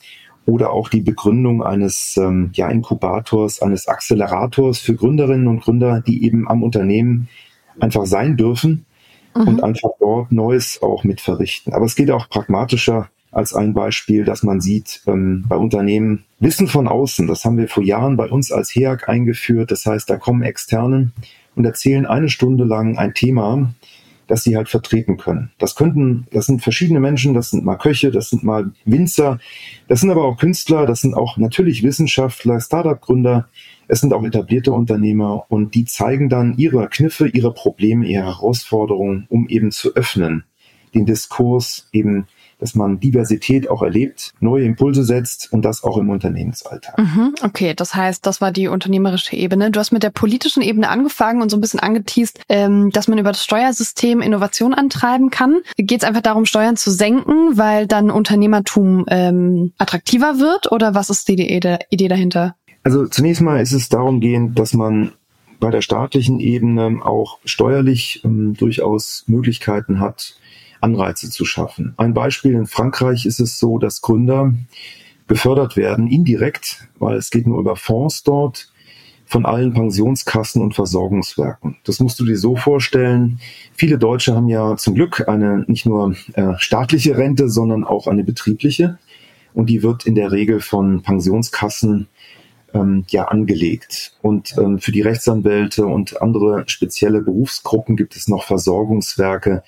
oder 0.46 0.72
auch 0.72 0.88
die 0.88 1.02
Begründung 1.02 1.62
eines 1.62 2.16
ähm, 2.18 2.52
ja, 2.54 2.70
Inkubators, 2.70 3.62
eines 3.62 3.88
Accelerators 3.88 4.80
für 4.80 4.96
Gründerinnen 4.96 5.48
und 5.48 5.62
Gründer, 5.62 6.02
die 6.02 6.24
eben 6.24 6.48
am 6.48 6.64
Unternehmen 6.64 7.28
einfach 7.80 8.06
sein 8.06 8.38
dürfen 8.38 8.86
mhm. 9.36 9.48
und 9.48 9.64
einfach 9.64 9.90
dort 10.00 10.32
Neues 10.32 10.82
auch 10.82 11.04
mit 11.04 11.20
verrichten. 11.20 11.74
Aber 11.74 11.86
es 11.86 11.96
geht 11.96 12.12
auch 12.12 12.30
pragmatischer 12.30 13.10
als 13.38 13.54
ein 13.54 13.76
Beispiel, 13.76 14.26
dass 14.26 14.42
man 14.42 14.62
sieht 14.62 15.02
ähm, 15.06 15.46
bei 15.48 15.56
Unternehmen 15.56 16.24
Wissen 16.40 16.68
von 16.68 16.88
außen. 16.88 17.28
Das 17.28 17.46
haben 17.46 17.60
wir 17.60 17.68
vor 17.68 17.84
Jahren 17.84 18.18
bei 18.18 18.28
uns 18.28 18.52
als 18.52 18.74
HEAG 18.74 19.08
eingeführt. 19.08 19.70
Das 19.70 19.86
heißt, 19.86 20.10
da 20.10 20.18
kommen 20.18 20.42
Externen 20.42 21.14
und 21.56 21.64
erzählen 21.64 22.08
eine 22.08 22.30
Stunde 22.30 22.64
lang 22.64 22.98
ein 22.98 23.14
Thema, 23.14 23.76
dass 24.26 24.44
sie 24.44 24.58
halt 24.58 24.70
vertreten 24.70 25.18
können. 25.18 25.52
Das 25.60 25.76
könnten, 25.76 26.26
das 26.32 26.48
sind 26.48 26.64
verschiedene 26.64 27.00
Menschen, 27.00 27.36
das 27.36 27.52
sind 27.52 27.64
mal 27.64 27.76
Köche, 27.76 28.10
das 28.10 28.32
sind 28.32 28.44
mal 28.44 28.72
Winzer, 28.86 29.38
das 29.88 30.02
sind 30.02 30.10
aber 30.10 30.26
auch 30.26 30.38
Künstler, 30.38 30.88
das 30.88 31.02
sind 31.02 31.14
auch 31.14 31.38
natürlich 31.38 31.84
Wissenschaftler, 31.84 32.60
Startup-Gründer, 32.60 33.48
es 33.88 34.02
sind 34.02 34.14
auch 34.14 34.24
etablierte 34.24 34.74
Unternehmer 34.74 35.46
und 35.48 35.76
die 35.76 35.86
zeigen 35.86 36.28
dann 36.28 36.58
ihre 36.58 36.90
Kniffe, 36.90 37.28
ihre 37.28 37.54
Probleme, 37.54 38.08
ihre 38.08 38.26
Herausforderungen, 38.26 39.28
um 39.30 39.48
eben 39.48 39.70
zu 39.70 39.94
öffnen, 39.94 40.44
den 40.96 41.06
Diskurs 41.06 41.88
eben 41.94 42.26
dass 42.60 42.76
man 42.76 43.00
Diversität 43.00 43.70
auch 43.70 43.82
erlebt, 43.82 44.34
neue 44.40 44.66
Impulse 44.66 45.04
setzt 45.04 45.52
und 45.54 45.64
das 45.64 45.84
auch 45.84 45.98
im 45.98 46.10
Unternehmensalltag. 46.10 46.98
Mhm, 46.98 47.36
okay, 47.44 47.74
das 47.76 47.94
heißt, 47.94 48.26
das 48.26 48.42
war 48.42 48.52
die 48.52 48.68
unternehmerische 48.68 49.36
Ebene. 49.36 49.72
Du 49.72 49.80
hast 49.80 49.92
mit 49.92 50.04
der 50.04 50.10
politischen 50.10 50.62
Ebene 50.62 50.90
angefangen 50.90 51.42
und 51.42 51.50
so 51.50 51.58
ein 51.58 51.62
bisschen 51.62 51.80
angeteased, 51.80 52.40
ähm, 52.50 52.90
dass 52.92 53.08
man 53.08 53.18
über 53.18 53.32
das 53.32 53.44
Steuersystem 53.44 54.22
Innovation 54.22 54.74
antreiben 54.74 55.30
kann. 55.30 55.58
Geht 55.78 56.02
es 56.02 56.08
einfach 56.08 56.22
darum, 56.22 56.46
Steuern 56.46 56.78
zu 56.78 56.92
senken, 56.92 57.58
weil 57.58 57.88
dann 57.88 58.10
Unternehmertum 58.10 59.06
ähm, 59.10 59.74
attraktiver 59.78 60.40
wird 60.40 60.72
oder 60.72 60.96
was 60.96 61.10
ist 61.10 61.28
die 61.28 61.38
Idee 61.38 62.08
dahinter? 62.08 62.56
Also 62.84 63.06
zunächst 63.08 63.42
mal 63.42 63.62
ist 63.62 63.74
es 63.74 63.90
darum 63.90 64.22
gehend, 64.22 64.58
dass 64.58 64.74
man 64.74 65.12
bei 65.60 65.72
der 65.72 65.82
staatlichen 65.82 66.40
Ebene 66.40 67.00
auch 67.04 67.40
steuerlich 67.46 68.22
ähm, 68.24 68.56
durchaus 68.56 69.24
Möglichkeiten 69.28 70.00
hat, 70.00 70.38
Anreize 70.82 71.30
zu 71.30 71.46
schaffen. 71.46 71.94
Ein 71.98 72.14
Beispiel 72.14 72.54
in 72.54 72.68
Frankreich 72.68 73.26
ist 73.26 73.40
es 73.40 73.60
so, 73.60 73.78
dass 73.78 74.02
Gründer 74.02 74.54
gefördert 75.28 75.76
werden, 75.76 76.08
indirekt, 76.08 76.88
weil 77.00 77.18
es 77.18 77.30
geht 77.30 77.48
nur 77.48 77.60
über 77.60 77.76
Fonds 77.76 78.24
dort, 78.24 78.72
von 79.26 79.46
allen 79.46 79.74
Pensionskassen 79.74 80.62
und 80.62 80.74
Versorgungswerken. 80.74 81.76
Das 81.84 82.00
musst 82.00 82.18
du 82.20 82.26
dir 82.26 82.38
so 82.38 82.56
vorstellen. 82.56 83.40
Viele 83.74 83.98
Deutsche 83.98 84.34
haben 84.34 84.48
ja 84.48 84.78
zum 84.78 84.96
Glück 84.96 85.28
eine 85.28 85.66
nicht 85.68 85.86
nur 85.86 86.16
äh, 86.34 86.54
staatliche 86.58 87.18
Rente, 87.18 87.50
sondern 87.50 87.84
auch 87.84 88.08
eine 88.08 88.24
betriebliche. 88.24 88.98
Und 89.54 89.70
die 89.70 89.84
wird 89.84 90.06
in 90.06 90.16
der 90.16 90.32
Regel 90.32 90.62
von 90.62 91.02
Pensionskassen 91.02 92.08
ähm, 92.74 93.04
ja 93.10 93.26
angelegt. 93.26 94.14
Und 94.22 94.56
ähm, 94.58 94.80
für 94.80 94.94
die 94.94 95.02
Rechtsanwälte 95.02 95.86
und 95.86 96.22
andere 96.22 96.64
spezielle 96.68 97.22
Berufsgruppen 97.22 97.98
gibt 97.98 98.16
es 98.16 98.30
noch 98.30 98.46
Versorgungswerke, 98.46 99.64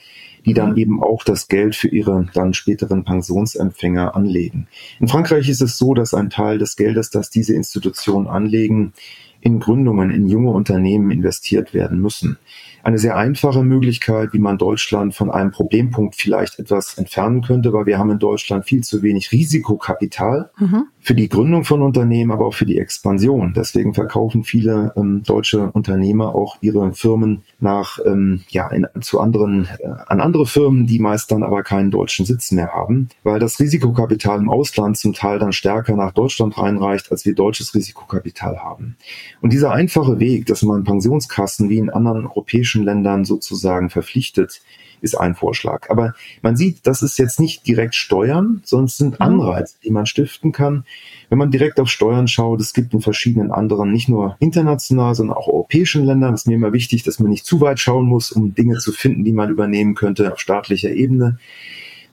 die 0.46 0.53
dann 0.53 0.77
eben 0.77 1.01
auch 1.03 1.24
das 1.24 1.48
Geld 1.48 1.75
für 1.75 1.89
ihre 1.89 2.27
dann 2.34 2.53
späteren 2.53 3.03
Pensionsempfänger 3.03 4.15
anlegen. 4.15 4.67
In 5.00 5.08
Frankreich 5.08 5.50
ist 5.50 5.62
es 5.62 5.77
so, 5.77 5.93
dass 5.93 6.13
ein 6.13 6.29
Teil 6.29 6.58
des 6.58 6.75
Geldes, 6.75 7.10
das 7.10 7.29
diese 7.29 7.53
Institutionen 7.53 8.27
anlegen, 8.27 8.93
in 9.41 9.60
Gründungen, 9.60 10.12
in 10.12 10.27
junge 10.27 10.51
Unternehmen 10.51 11.12
investiert 11.12 11.74
werden 11.74 12.01
müssen 12.01 12.38
eine 12.84 12.98
sehr 12.98 13.17
einfache 13.17 13.63
Möglichkeit, 13.63 14.34
wie 14.34 14.39
man 14.39 14.58
Deutschland 14.58 15.13
von 15.13 15.29
einem 15.31 15.51
Problempunkt 15.51 16.15
vielleicht 16.15 16.60
etwas 16.60 16.98
entfernen 16.98 17.41
könnte, 17.41 17.74
weil 17.74 17.86
wir 17.86 17.98
haben 17.98 18.12
in 18.12 18.19
Deutschland 18.19 18.65
viel 18.65 18.81
zu 18.81 19.01
wenig 19.01 19.31
Risikokapital 19.31 20.51
mhm. 20.58 20.88
Für 21.01 21.15
die 21.15 21.29
Gründung 21.29 21.63
von 21.63 21.82
Unternehmen, 21.82 22.32
aber 22.32 22.46
auch 22.46 22.53
für 22.53 22.65
die 22.65 22.77
Expansion. 22.77 23.53
Deswegen 23.56 23.94
verkaufen 23.94 24.44
viele 24.44 24.94
ähm, 24.96 25.24
deutsche 25.24 25.72
Unternehmer 25.72 26.36
auch 26.36 26.58
ihre 26.62 26.94
Firmen 26.94 27.44
nach 27.60 28.00
ähm, 28.06 28.41
ja 28.50 28.68
in, 28.70 28.86
zu 29.01 29.20
anderen 29.20 29.68
äh, 29.79 29.88
an 30.08 30.20
andere 30.20 30.46
Firmen, 30.46 30.88
die 30.88 31.00
meist 31.00 31.32
dann 31.32 31.44
aber 31.44 31.63
keinen 31.63 31.91
deutschen 31.91 32.25
Sitz 32.25 32.51
mehr 32.51 32.74
haben, 32.74 33.10
weil 33.24 33.39
das 33.39 33.60
Risikokapital 33.60 34.39
im 34.39 34.50
Ausland 34.50 34.98
zum 34.98 35.13
Teil 35.13 35.39
dann 35.39 35.53
stärker 35.53 35.96
nach 35.96 36.12
Deutschland 36.12 36.58
reinreicht, 36.58 37.12
als 37.12 37.25
wir 37.25 37.34
deutsches 37.34 37.74
Risikokapital 37.74 38.60
haben. 38.60 38.96
Und 39.41 39.53
dieser 39.53 39.72
einfache 39.72 40.20
Weg, 40.20 40.46
dass 40.48 40.63
man 40.63 40.84
Pensionskassen 40.84 41.70
wie 41.70 41.77
in 41.77 41.89
anderen 41.89 42.25
europäischen 42.25 42.70
europäischen 42.70 42.84
Ländern 42.84 43.25
sozusagen 43.25 43.89
verpflichtet, 43.89 44.62
ist 45.01 45.15
ein 45.15 45.36
Vorschlag. 45.36 45.89
Aber 45.89 46.13
man 46.41 46.56
sieht, 46.56 46.86
das 46.88 47.01
ist 47.01 47.18
jetzt 47.18 47.39
nicht 47.39 47.68
direkt 47.68 47.96
Steuern, 47.96 48.62
sondern 48.63 48.86
es 48.86 48.98
sind 48.98 49.20
mhm. 49.20 49.25
Anreize, 49.25 49.75
die 49.84 49.91
man 49.91 50.06
stiften 50.06 50.51
kann. 50.51 50.86
Wenn 51.29 51.38
man 51.38 51.51
direkt 51.51 51.79
auf 51.79 51.89
Steuern 51.89 52.27
schaut, 52.27 52.60
es 52.62 52.74
gibt 52.74 52.94
in 52.94 53.01
verschiedenen 53.01 53.51
anderen, 53.51 53.91
nicht 53.91 54.10
nur 54.10 54.36
international, 54.39 55.15
sondern 55.15 55.38
auch 55.38 55.48
europäischen 55.48 56.06
Ländern, 56.06 56.34
ist 56.34 56.48
mir 56.48 56.56
immer 56.56 56.74
wichtig, 56.74 57.03
dass 57.03 57.20
man 57.20 57.29
nicht 57.29 57.46
zu 57.46 57.62
weit 57.62 57.79
schauen 57.79 58.06
muss, 58.06 58.32
um 58.32 58.56
Dinge 58.56 58.77
zu 58.79 58.91
finden, 58.91 59.24
die 59.24 59.34
man 59.34 59.50
übernehmen 59.50 59.96
könnte 59.96 60.32
auf 60.32 60.39
staatlicher 60.39 60.91
Ebene. 60.91 61.38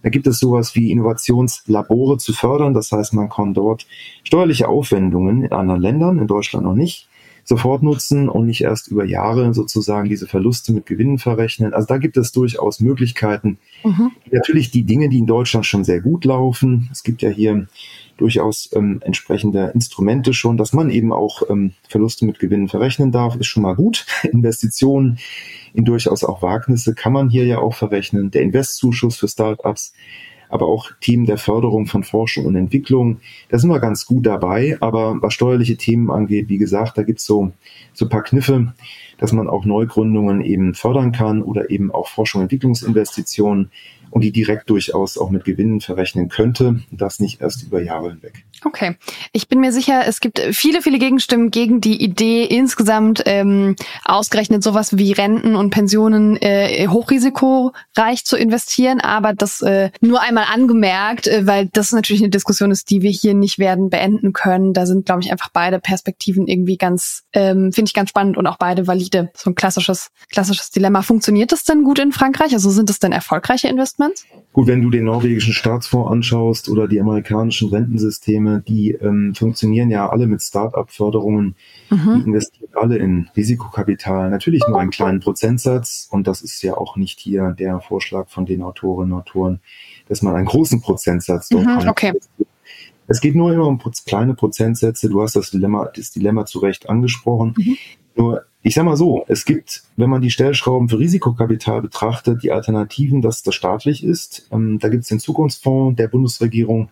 Da 0.02 0.10
gibt 0.10 0.26
es 0.26 0.38
sowas 0.38 0.76
wie 0.76 0.92
Innovationslabore 0.92 2.18
zu 2.18 2.32
fördern. 2.32 2.74
Das 2.74 2.92
heißt, 2.92 3.12
man 3.14 3.28
kann 3.28 3.54
dort 3.54 3.86
steuerliche 4.22 4.68
Aufwendungen 4.68 5.42
in 5.42 5.52
anderen 5.52 5.80
Ländern, 5.80 6.18
in 6.18 6.26
Deutschland 6.26 6.64
noch 6.64 6.74
nicht, 6.76 7.08
sofort 7.46 7.82
nutzen 7.82 8.28
und 8.28 8.46
nicht 8.46 8.62
erst 8.62 8.88
über 8.88 9.04
Jahre 9.04 9.54
sozusagen 9.54 10.08
diese 10.08 10.26
Verluste 10.26 10.72
mit 10.72 10.84
Gewinnen 10.84 11.18
verrechnen. 11.18 11.74
Also 11.74 11.86
da 11.86 11.98
gibt 11.98 12.16
es 12.16 12.32
durchaus 12.32 12.80
Möglichkeiten. 12.80 13.58
Mhm. 13.84 14.10
Natürlich 14.32 14.72
die 14.72 14.82
Dinge, 14.82 15.08
die 15.08 15.18
in 15.18 15.26
Deutschland 15.26 15.64
schon 15.64 15.84
sehr 15.84 16.00
gut 16.00 16.24
laufen. 16.24 16.88
Es 16.90 17.04
gibt 17.04 17.22
ja 17.22 17.30
hier 17.30 17.68
durchaus 18.16 18.70
ähm, 18.74 19.00
entsprechende 19.04 19.70
Instrumente 19.74 20.34
schon, 20.34 20.56
dass 20.56 20.72
man 20.72 20.90
eben 20.90 21.12
auch 21.12 21.42
ähm, 21.48 21.72
Verluste 21.88 22.24
mit 22.24 22.40
Gewinnen 22.40 22.68
verrechnen 22.68 23.12
darf, 23.12 23.36
ist 23.36 23.46
schon 23.46 23.62
mal 23.62 23.76
gut. 23.76 24.06
Investitionen 24.24 25.18
in 25.72 25.84
durchaus 25.84 26.24
auch 26.24 26.42
Wagnisse 26.42 26.94
kann 26.94 27.12
man 27.12 27.30
hier 27.30 27.44
ja 27.44 27.58
auch 27.58 27.74
verrechnen. 27.74 28.32
Der 28.32 28.42
Investzuschuss 28.42 29.16
für 29.18 29.28
Startups 29.28 29.92
aber 30.48 30.66
auch 30.66 30.90
Themen 31.00 31.26
der 31.26 31.38
Förderung 31.38 31.86
von 31.86 32.02
Forschung 32.02 32.46
und 32.46 32.56
Entwicklung. 32.56 33.20
Da 33.48 33.58
sind 33.58 33.70
wir 33.70 33.80
ganz 33.80 34.06
gut 34.06 34.26
dabei, 34.26 34.76
aber 34.80 35.20
was 35.22 35.34
steuerliche 35.34 35.76
Themen 35.76 36.10
angeht, 36.10 36.48
wie 36.48 36.58
gesagt, 36.58 36.98
da 36.98 37.02
gibt's 37.02 37.26
so, 37.26 37.52
so 37.92 38.08
paar 38.08 38.22
Kniffe, 38.22 38.74
dass 39.18 39.32
man 39.32 39.48
auch 39.48 39.64
Neugründungen 39.64 40.40
eben 40.40 40.74
fördern 40.74 41.12
kann 41.12 41.42
oder 41.42 41.70
eben 41.70 41.90
auch 41.90 42.08
Forschung 42.08 42.40
und 42.40 42.44
Entwicklungsinvestitionen 42.44 43.70
und 44.10 44.22
die 44.22 44.32
direkt 44.32 44.70
durchaus 44.70 45.18
auch 45.18 45.30
mit 45.30 45.44
Gewinnen 45.44 45.80
verrechnen 45.80 46.28
könnte. 46.28 46.80
Das 46.90 47.20
nicht 47.20 47.40
erst 47.40 47.64
über 47.64 47.82
Jahre 47.82 48.10
hinweg. 48.10 48.44
Okay. 48.64 48.96
Ich 49.32 49.48
bin 49.48 49.60
mir 49.60 49.72
sicher, 49.72 50.04
es 50.06 50.20
gibt 50.20 50.40
viele, 50.52 50.82
viele 50.82 50.98
Gegenstimmen 50.98 51.50
gegen 51.50 51.80
die 51.80 52.02
Idee, 52.02 52.44
insgesamt 52.44 53.22
ähm, 53.26 53.76
ausgerechnet 54.04 54.62
sowas 54.62 54.96
wie 54.96 55.12
Renten 55.12 55.56
und 55.56 55.70
Pensionen 55.70 56.36
äh, 56.36 56.88
hochrisikoreich 56.88 58.24
zu 58.24 58.36
investieren. 58.36 59.00
Aber 59.00 59.34
das 59.34 59.62
äh, 59.62 59.90
nur 60.00 60.22
einmal 60.22 60.46
angemerkt, 60.52 61.26
äh, 61.26 61.46
weil 61.46 61.68
das 61.72 61.92
natürlich 61.92 62.22
eine 62.22 62.30
Diskussion 62.30 62.70
ist, 62.70 62.90
die 62.90 63.02
wir 63.02 63.10
hier 63.10 63.34
nicht 63.34 63.58
werden 63.58 63.90
beenden 63.90 64.32
können. 64.32 64.72
Da 64.72 64.86
sind, 64.86 65.06
glaube 65.06 65.22
ich, 65.22 65.30
einfach 65.30 65.50
beide 65.52 65.78
Perspektiven 65.78 66.46
irgendwie 66.46 66.76
ganz, 66.76 67.24
ähm, 67.32 67.72
finde 67.72 67.88
ich 67.88 67.94
ganz 67.94 68.10
spannend 68.10 68.36
und 68.36 68.46
auch 68.46 68.58
beide 68.58 68.86
valide. 68.86 69.30
So 69.36 69.50
ein 69.50 69.54
klassisches, 69.54 70.08
klassisches 70.30 70.70
Dilemma. 70.70 71.02
Funktioniert 71.02 71.52
das 71.52 71.64
denn 71.64 71.84
gut 71.84 71.98
in 71.98 72.12
Frankreich? 72.12 72.52
Also 72.52 72.70
sind 72.70 72.90
es 72.90 72.98
denn 72.98 73.12
erfolgreiche 73.12 73.68
Investments? 73.68 74.24
Gut, 74.52 74.66
wenn 74.68 74.80
du 74.80 74.90
den 74.90 75.04
norwegischen 75.04 75.52
Staatsfonds 75.52 76.10
anschaust 76.10 76.68
oder 76.68 76.88
die 76.88 77.00
amerikanischen 77.00 77.68
Rentensysteme, 77.68 78.45
die 78.66 78.92
ähm, 78.92 79.34
funktionieren 79.34 79.90
ja 79.90 80.08
alle 80.08 80.26
mit 80.26 80.42
Start-up-Förderungen. 80.42 81.54
Mhm. 81.90 82.14
Die 82.14 82.22
investieren 82.26 82.70
alle 82.74 82.96
in 82.98 83.28
Risikokapital. 83.36 84.30
Natürlich 84.30 84.62
nur 84.68 84.80
einen 84.80 84.90
kleinen 84.90 85.20
Prozentsatz. 85.20 86.08
Und 86.10 86.26
das 86.26 86.42
ist 86.42 86.62
ja 86.62 86.76
auch 86.76 86.96
nicht 86.96 87.20
hier 87.20 87.54
der 87.58 87.80
Vorschlag 87.80 88.28
von 88.28 88.46
den 88.46 88.62
Autorinnen 88.62 89.12
und 89.12 89.20
Autoren, 89.20 89.60
dass 90.08 90.22
man 90.22 90.34
einen 90.34 90.46
großen 90.46 90.80
Prozentsatz 90.80 91.48
dort 91.48 91.66
mhm, 91.66 91.88
okay. 91.88 92.12
Es 93.08 93.20
geht 93.20 93.36
nur 93.36 93.52
immer 93.52 93.66
um 93.66 93.80
kleine 94.06 94.34
Prozentsätze. 94.34 95.08
Du 95.08 95.22
hast 95.22 95.36
das 95.36 95.50
Dilemma, 95.50 95.90
das 95.94 96.10
Dilemma 96.10 96.44
zu 96.44 96.58
Recht 96.58 96.88
angesprochen. 96.88 97.54
Mhm. 97.56 97.76
Nur 98.16 98.42
ich 98.66 98.74
sag 98.74 98.84
mal 98.84 98.96
so, 98.96 99.24
es 99.28 99.44
gibt, 99.44 99.84
wenn 99.96 100.10
man 100.10 100.22
die 100.22 100.30
Stellschrauben 100.32 100.88
für 100.88 100.98
Risikokapital 100.98 101.82
betrachtet, 101.82 102.42
die 102.42 102.50
Alternativen, 102.50 103.22
dass 103.22 103.44
das 103.44 103.54
staatlich 103.54 104.02
ist. 104.02 104.48
Ähm, 104.50 104.80
da 104.80 104.88
gibt 104.88 105.04
es 105.04 105.08
den 105.08 105.20
Zukunftsfonds 105.20 105.96
der 105.96 106.08
Bundesregierung, 106.08 106.88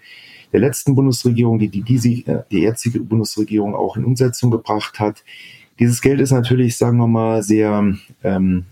der 0.54 0.61
letzten 0.61 0.94
Bundesregierung, 0.94 1.58
die 1.58 1.68
die, 1.68 1.82
die, 1.82 2.26
äh, 2.26 2.44
die 2.52 2.61
jetzige 2.61 3.00
Bundesregierung 3.00 3.75
auch 3.75 3.96
in 3.96 4.04
Umsetzung 4.04 4.52
gebracht 4.52 5.00
hat. 5.00 5.25
Dieses 5.80 6.00
Geld 6.00 6.20
ist 6.20 6.30
natürlich, 6.30 6.76
sagen 6.76 6.96
wir 6.99 7.08
mal, 7.08 7.42
sehr 7.42 7.92
ähm, 8.23 8.64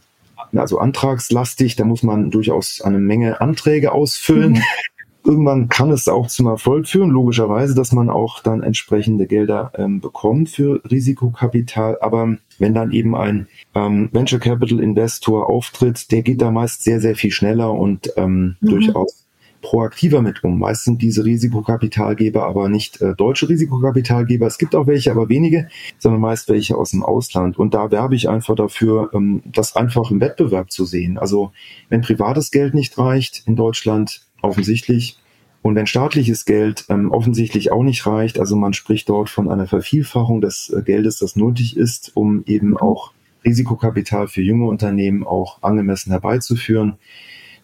also 0.54 0.78
antragslastig. 0.78 1.74
Da 1.74 1.84
muss 1.84 2.04
man 2.04 2.30
durchaus 2.30 2.80
eine 2.82 3.00
Menge 3.00 3.40
Anträge 3.40 3.90
ausfüllen. 3.90 4.52
Mhm. 4.52 4.62
Irgendwann 5.24 5.68
kann 5.68 5.90
es 5.90 6.08
auch 6.08 6.28
zum 6.28 6.46
Erfolg 6.46 6.88
führen, 6.88 7.10
logischerweise, 7.10 7.74
dass 7.74 7.92
man 7.92 8.10
auch 8.10 8.40
dann 8.40 8.62
entsprechende 8.62 9.26
Gelder 9.26 9.72
ähm, 9.76 10.00
bekommt 10.00 10.50
für 10.50 10.80
Risikokapital. 10.88 11.98
Aber 12.00 12.36
wenn 12.58 12.74
dann 12.74 12.92
eben 12.92 13.16
ein 13.16 13.48
ähm, 13.74 14.08
Venture 14.12 14.40
Capital 14.40 14.80
Investor 14.80 15.48
auftritt, 15.48 16.12
der 16.12 16.22
geht 16.22 16.40
da 16.40 16.52
meist 16.52 16.84
sehr, 16.84 17.00
sehr 17.00 17.16
viel 17.16 17.32
schneller 17.32 17.72
und 17.72 18.12
ähm, 18.16 18.56
mhm. 18.60 18.68
durchaus 18.68 19.21
proaktiver 19.62 20.20
mit 20.20 20.44
um. 20.44 20.58
Meist 20.58 20.84
sind 20.84 21.00
diese 21.00 21.24
Risikokapitalgeber 21.24 22.44
aber 22.44 22.68
nicht 22.68 23.00
äh, 23.00 23.14
deutsche 23.14 23.48
Risikokapitalgeber. 23.48 24.46
Es 24.46 24.58
gibt 24.58 24.74
auch 24.74 24.86
welche, 24.86 25.10
aber 25.10 25.28
wenige, 25.28 25.68
sondern 25.98 26.20
meist 26.20 26.48
welche 26.48 26.76
aus 26.76 26.90
dem 26.90 27.02
Ausland. 27.02 27.58
Und 27.58 27.72
da 27.72 27.90
werbe 27.90 28.14
ich 28.14 28.28
einfach 28.28 28.54
dafür, 28.56 29.10
ähm, 29.14 29.42
das 29.46 29.74
einfach 29.76 30.10
im 30.10 30.20
Wettbewerb 30.20 30.70
zu 30.70 30.84
sehen. 30.84 31.16
Also 31.16 31.52
wenn 31.88 32.02
privates 32.02 32.50
Geld 32.50 32.74
nicht 32.74 32.98
reicht 32.98 33.44
in 33.46 33.56
Deutschland, 33.56 34.26
offensichtlich, 34.42 35.18
und 35.62 35.76
wenn 35.76 35.86
staatliches 35.86 36.44
Geld 36.44 36.84
ähm, 36.88 37.12
offensichtlich 37.12 37.70
auch 37.70 37.84
nicht 37.84 38.04
reicht, 38.04 38.40
also 38.40 38.56
man 38.56 38.72
spricht 38.72 39.08
dort 39.08 39.30
von 39.30 39.48
einer 39.48 39.68
Vervielfachung 39.68 40.40
des 40.40 40.70
äh, 40.76 40.82
Geldes, 40.82 41.18
das 41.18 41.36
nötig 41.36 41.76
ist, 41.76 42.10
um 42.14 42.42
eben 42.46 42.76
auch 42.76 43.12
Risikokapital 43.44 44.28
für 44.28 44.42
junge 44.42 44.66
Unternehmen 44.66 45.24
auch 45.24 45.62
angemessen 45.62 46.10
herbeizuführen, 46.10 46.98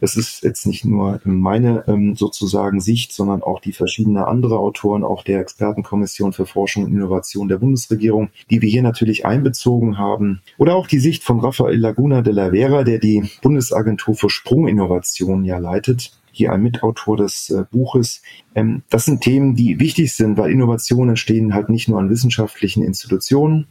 das 0.00 0.16
ist 0.16 0.42
jetzt 0.42 0.66
nicht 0.66 0.84
nur 0.84 1.20
meine 1.24 1.84
ähm, 1.86 2.14
sozusagen 2.14 2.80
Sicht, 2.80 3.12
sondern 3.12 3.42
auch 3.42 3.60
die 3.60 3.72
verschiedenen 3.72 4.22
andere 4.22 4.58
Autoren, 4.58 5.04
auch 5.04 5.22
der 5.24 5.40
Expertenkommission 5.40 6.32
für 6.32 6.46
Forschung 6.46 6.84
und 6.84 6.92
Innovation 6.92 7.48
der 7.48 7.58
Bundesregierung, 7.58 8.30
die 8.50 8.62
wir 8.62 8.68
hier 8.68 8.82
natürlich 8.82 9.26
einbezogen 9.26 9.98
haben. 9.98 10.40
Oder 10.56 10.74
auch 10.76 10.86
die 10.86 11.00
Sicht 11.00 11.24
von 11.24 11.40
Rafael 11.40 11.78
Laguna 11.78 12.22
de 12.22 12.32
la 12.32 12.50
Vera, 12.50 12.84
der 12.84 12.98
die 12.98 13.28
Bundesagentur 13.42 14.14
für 14.14 14.30
Sprunginnovation 14.30 15.44
ja 15.44 15.58
leitet 15.58 16.12
hier 16.38 16.52
ein 16.52 16.62
Mitautor 16.62 17.16
des 17.16 17.50
äh, 17.50 17.64
Buches. 17.70 18.22
Ähm, 18.54 18.82
das 18.90 19.04
sind 19.04 19.22
Themen, 19.22 19.56
die 19.56 19.80
wichtig 19.80 20.14
sind, 20.14 20.38
weil 20.38 20.52
Innovationen 20.52 21.10
entstehen 21.10 21.52
halt 21.52 21.68
nicht 21.68 21.88
nur 21.88 21.98
an 21.98 22.10
wissenschaftlichen 22.10 22.84
Institutionen, 22.84 23.66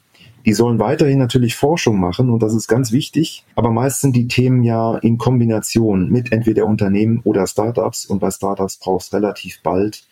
die 0.47 0.53
sollen 0.53 0.79
weiterhin 0.79 1.19
natürlich 1.19 1.57
Forschung 1.57 1.99
machen 1.99 2.29
und 2.29 2.41
das 2.41 2.53
ist 2.53 2.69
ganz 2.69 2.93
wichtig, 2.93 3.43
aber 3.55 3.69
meist 3.69 3.99
sind 3.99 4.15
die 4.15 4.29
Themen 4.29 4.63
ja 4.63 4.95
in 4.95 5.17
Kombination 5.17 6.09
mit 6.09 6.31
entweder 6.31 6.65
Unternehmen 6.65 7.19
oder 7.25 7.45
Startups 7.47 8.05
und 8.05 8.19
bei 8.19 8.31
Startups 8.31 8.77
brauchst 8.77 9.13
relativ 9.13 9.61
bald, 9.61 10.07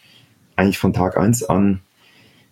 eigentlich 0.58 0.78
von 0.78 0.92
Tag 0.92 1.18
eins 1.18 1.42
an, 1.42 1.80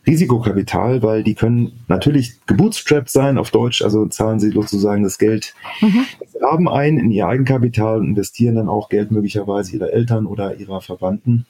Risikokapital, 0.08 1.04
weil 1.04 1.24
die 1.24 1.36
können 1.36 1.84
natürlich 1.90 2.46
gebootstrapped 2.46 3.10
sein 3.10 3.38
auf 3.38 3.52
Deutsch, 3.52 3.82
also 3.82 4.06
zahlen 4.06 4.40
sie 4.40 4.52
sozusagen 4.52 5.04
das 5.04 5.18
Geld, 5.18 5.54
mhm. 5.82 6.06
haben 6.42 6.70
ein 6.70 6.98
in 6.98 7.12
ihr 7.12 7.28
Eigenkapital 7.28 8.00
und 8.00 8.08
investieren 8.08 8.56
dann 8.56 8.70
auch 8.70 8.88
Geld 8.88 9.12
möglicherweise 9.12 9.76
ihrer 9.76 9.92
Eltern 9.92 10.26
oder 10.26 10.56
ihrer 10.56 10.80
Verwandten. 10.80 11.46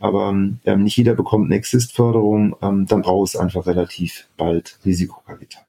Aber 0.00 0.30
ähm, 0.30 0.82
nicht 0.82 0.96
jeder 0.96 1.14
bekommt 1.14 1.46
eine 1.46 1.56
Exist-Förderung, 1.56 2.56
ähm, 2.62 2.86
dann 2.86 3.02
braucht 3.02 3.28
es 3.28 3.36
einfach 3.36 3.66
relativ 3.66 4.28
bald 4.38 4.78
Risikokapital. 4.86 5.64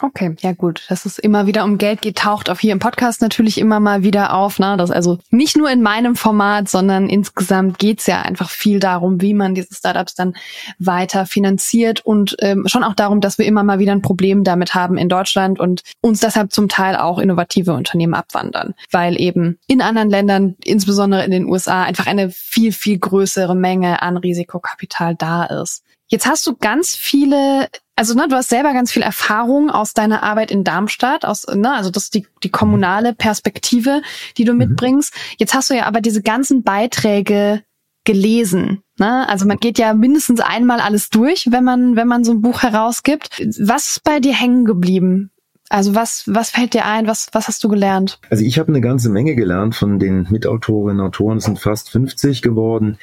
Okay, 0.00 0.36
ja 0.40 0.52
gut. 0.52 0.84
Dass 0.88 1.04
es 1.06 1.18
immer 1.18 1.46
wieder 1.46 1.64
um 1.64 1.76
Geld 1.76 2.02
geht, 2.02 2.18
taucht 2.18 2.50
auch 2.50 2.60
hier 2.60 2.70
im 2.70 2.78
Podcast 2.78 3.20
natürlich 3.20 3.58
immer 3.58 3.80
mal 3.80 4.04
wieder 4.04 4.32
auf. 4.32 4.60
Ne? 4.60 4.76
Das 4.76 4.92
also 4.92 5.18
nicht 5.30 5.56
nur 5.56 5.70
in 5.70 5.82
meinem 5.82 6.14
Format, 6.14 6.68
sondern 6.68 7.08
insgesamt 7.08 7.80
geht's 7.80 8.06
ja 8.06 8.22
einfach 8.22 8.48
viel 8.48 8.78
darum, 8.78 9.20
wie 9.20 9.34
man 9.34 9.56
diese 9.56 9.74
Startups 9.74 10.14
dann 10.14 10.34
weiter 10.78 11.26
finanziert 11.26 12.06
und 12.06 12.36
ähm, 12.40 12.64
schon 12.68 12.84
auch 12.84 12.94
darum, 12.94 13.20
dass 13.20 13.38
wir 13.38 13.46
immer 13.46 13.64
mal 13.64 13.80
wieder 13.80 13.90
ein 13.90 14.02
Problem 14.02 14.44
damit 14.44 14.76
haben 14.76 14.96
in 14.96 15.08
Deutschland 15.08 15.58
und 15.58 15.82
uns 16.00 16.20
deshalb 16.20 16.52
zum 16.52 16.68
Teil 16.68 16.94
auch 16.94 17.18
innovative 17.18 17.72
Unternehmen 17.72 18.14
abwandern, 18.14 18.74
weil 18.92 19.20
eben 19.20 19.58
in 19.66 19.82
anderen 19.82 20.10
Ländern, 20.10 20.54
insbesondere 20.62 21.24
in 21.24 21.32
den 21.32 21.46
USA, 21.46 21.82
einfach 21.82 22.06
eine 22.06 22.30
viel, 22.30 22.70
viel 22.72 22.98
größere 22.98 23.56
Menge 23.56 24.00
an 24.00 24.16
Risikokapital 24.16 25.16
da 25.16 25.44
ist. 25.44 25.82
Jetzt 26.10 26.26
hast 26.26 26.46
du 26.46 26.56
ganz 26.56 26.96
viele, 26.96 27.68
also 27.98 28.14
ne, 28.14 28.28
du 28.28 28.36
hast 28.36 28.48
selber 28.48 28.72
ganz 28.72 28.92
viel 28.92 29.02
Erfahrung 29.02 29.70
aus 29.70 29.92
deiner 29.92 30.22
Arbeit 30.22 30.52
in 30.52 30.62
Darmstadt, 30.62 31.24
aus, 31.24 31.46
ne, 31.52 31.74
also 31.74 31.90
das 31.90 32.04
ist 32.04 32.14
die, 32.14 32.28
die 32.44 32.48
kommunale 32.48 33.12
Perspektive, 33.12 34.02
die 34.36 34.44
du 34.44 34.52
mhm. 34.52 34.58
mitbringst. 34.58 35.12
Jetzt 35.36 35.52
hast 35.52 35.70
du 35.70 35.74
ja 35.74 35.86
aber 35.86 36.00
diese 36.00 36.22
ganzen 36.22 36.62
Beiträge 36.62 37.64
gelesen. 38.04 38.82
Ne? 38.98 39.28
Also 39.28 39.46
man 39.46 39.58
geht 39.58 39.78
ja 39.78 39.94
mindestens 39.94 40.40
einmal 40.40 40.78
alles 40.78 41.10
durch, 41.10 41.48
wenn 41.50 41.64
man, 41.64 41.96
wenn 41.96 42.06
man 42.06 42.22
so 42.22 42.32
ein 42.32 42.40
Buch 42.40 42.62
herausgibt. 42.62 43.42
Was 43.60 43.88
ist 43.88 44.04
bei 44.04 44.20
dir 44.20 44.32
hängen 44.32 44.64
geblieben? 44.64 45.32
Also 45.68 45.94
was, 45.94 46.22
was 46.26 46.50
fällt 46.50 46.72
dir 46.72 46.86
ein? 46.86 47.06
Was, 47.06 47.26
was 47.32 47.48
hast 47.48 47.62
du 47.62 47.68
gelernt? 47.68 48.20
Also 48.30 48.44
ich 48.44 48.58
habe 48.58 48.68
eine 48.68 48.80
ganze 48.80 49.10
Menge 49.10 49.34
gelernt 49.34 49.74
von 49.74 49.98
den 49.98 50.26
Mitautorinnen 50.30 51.00
und 51.00 51.06
Autoren. 51.08 51.38
Es 51.38 51.44
sind 51.44 51.58
fast 51.58 51.90
50 51.90 52.42
geworden, 52.42 52.96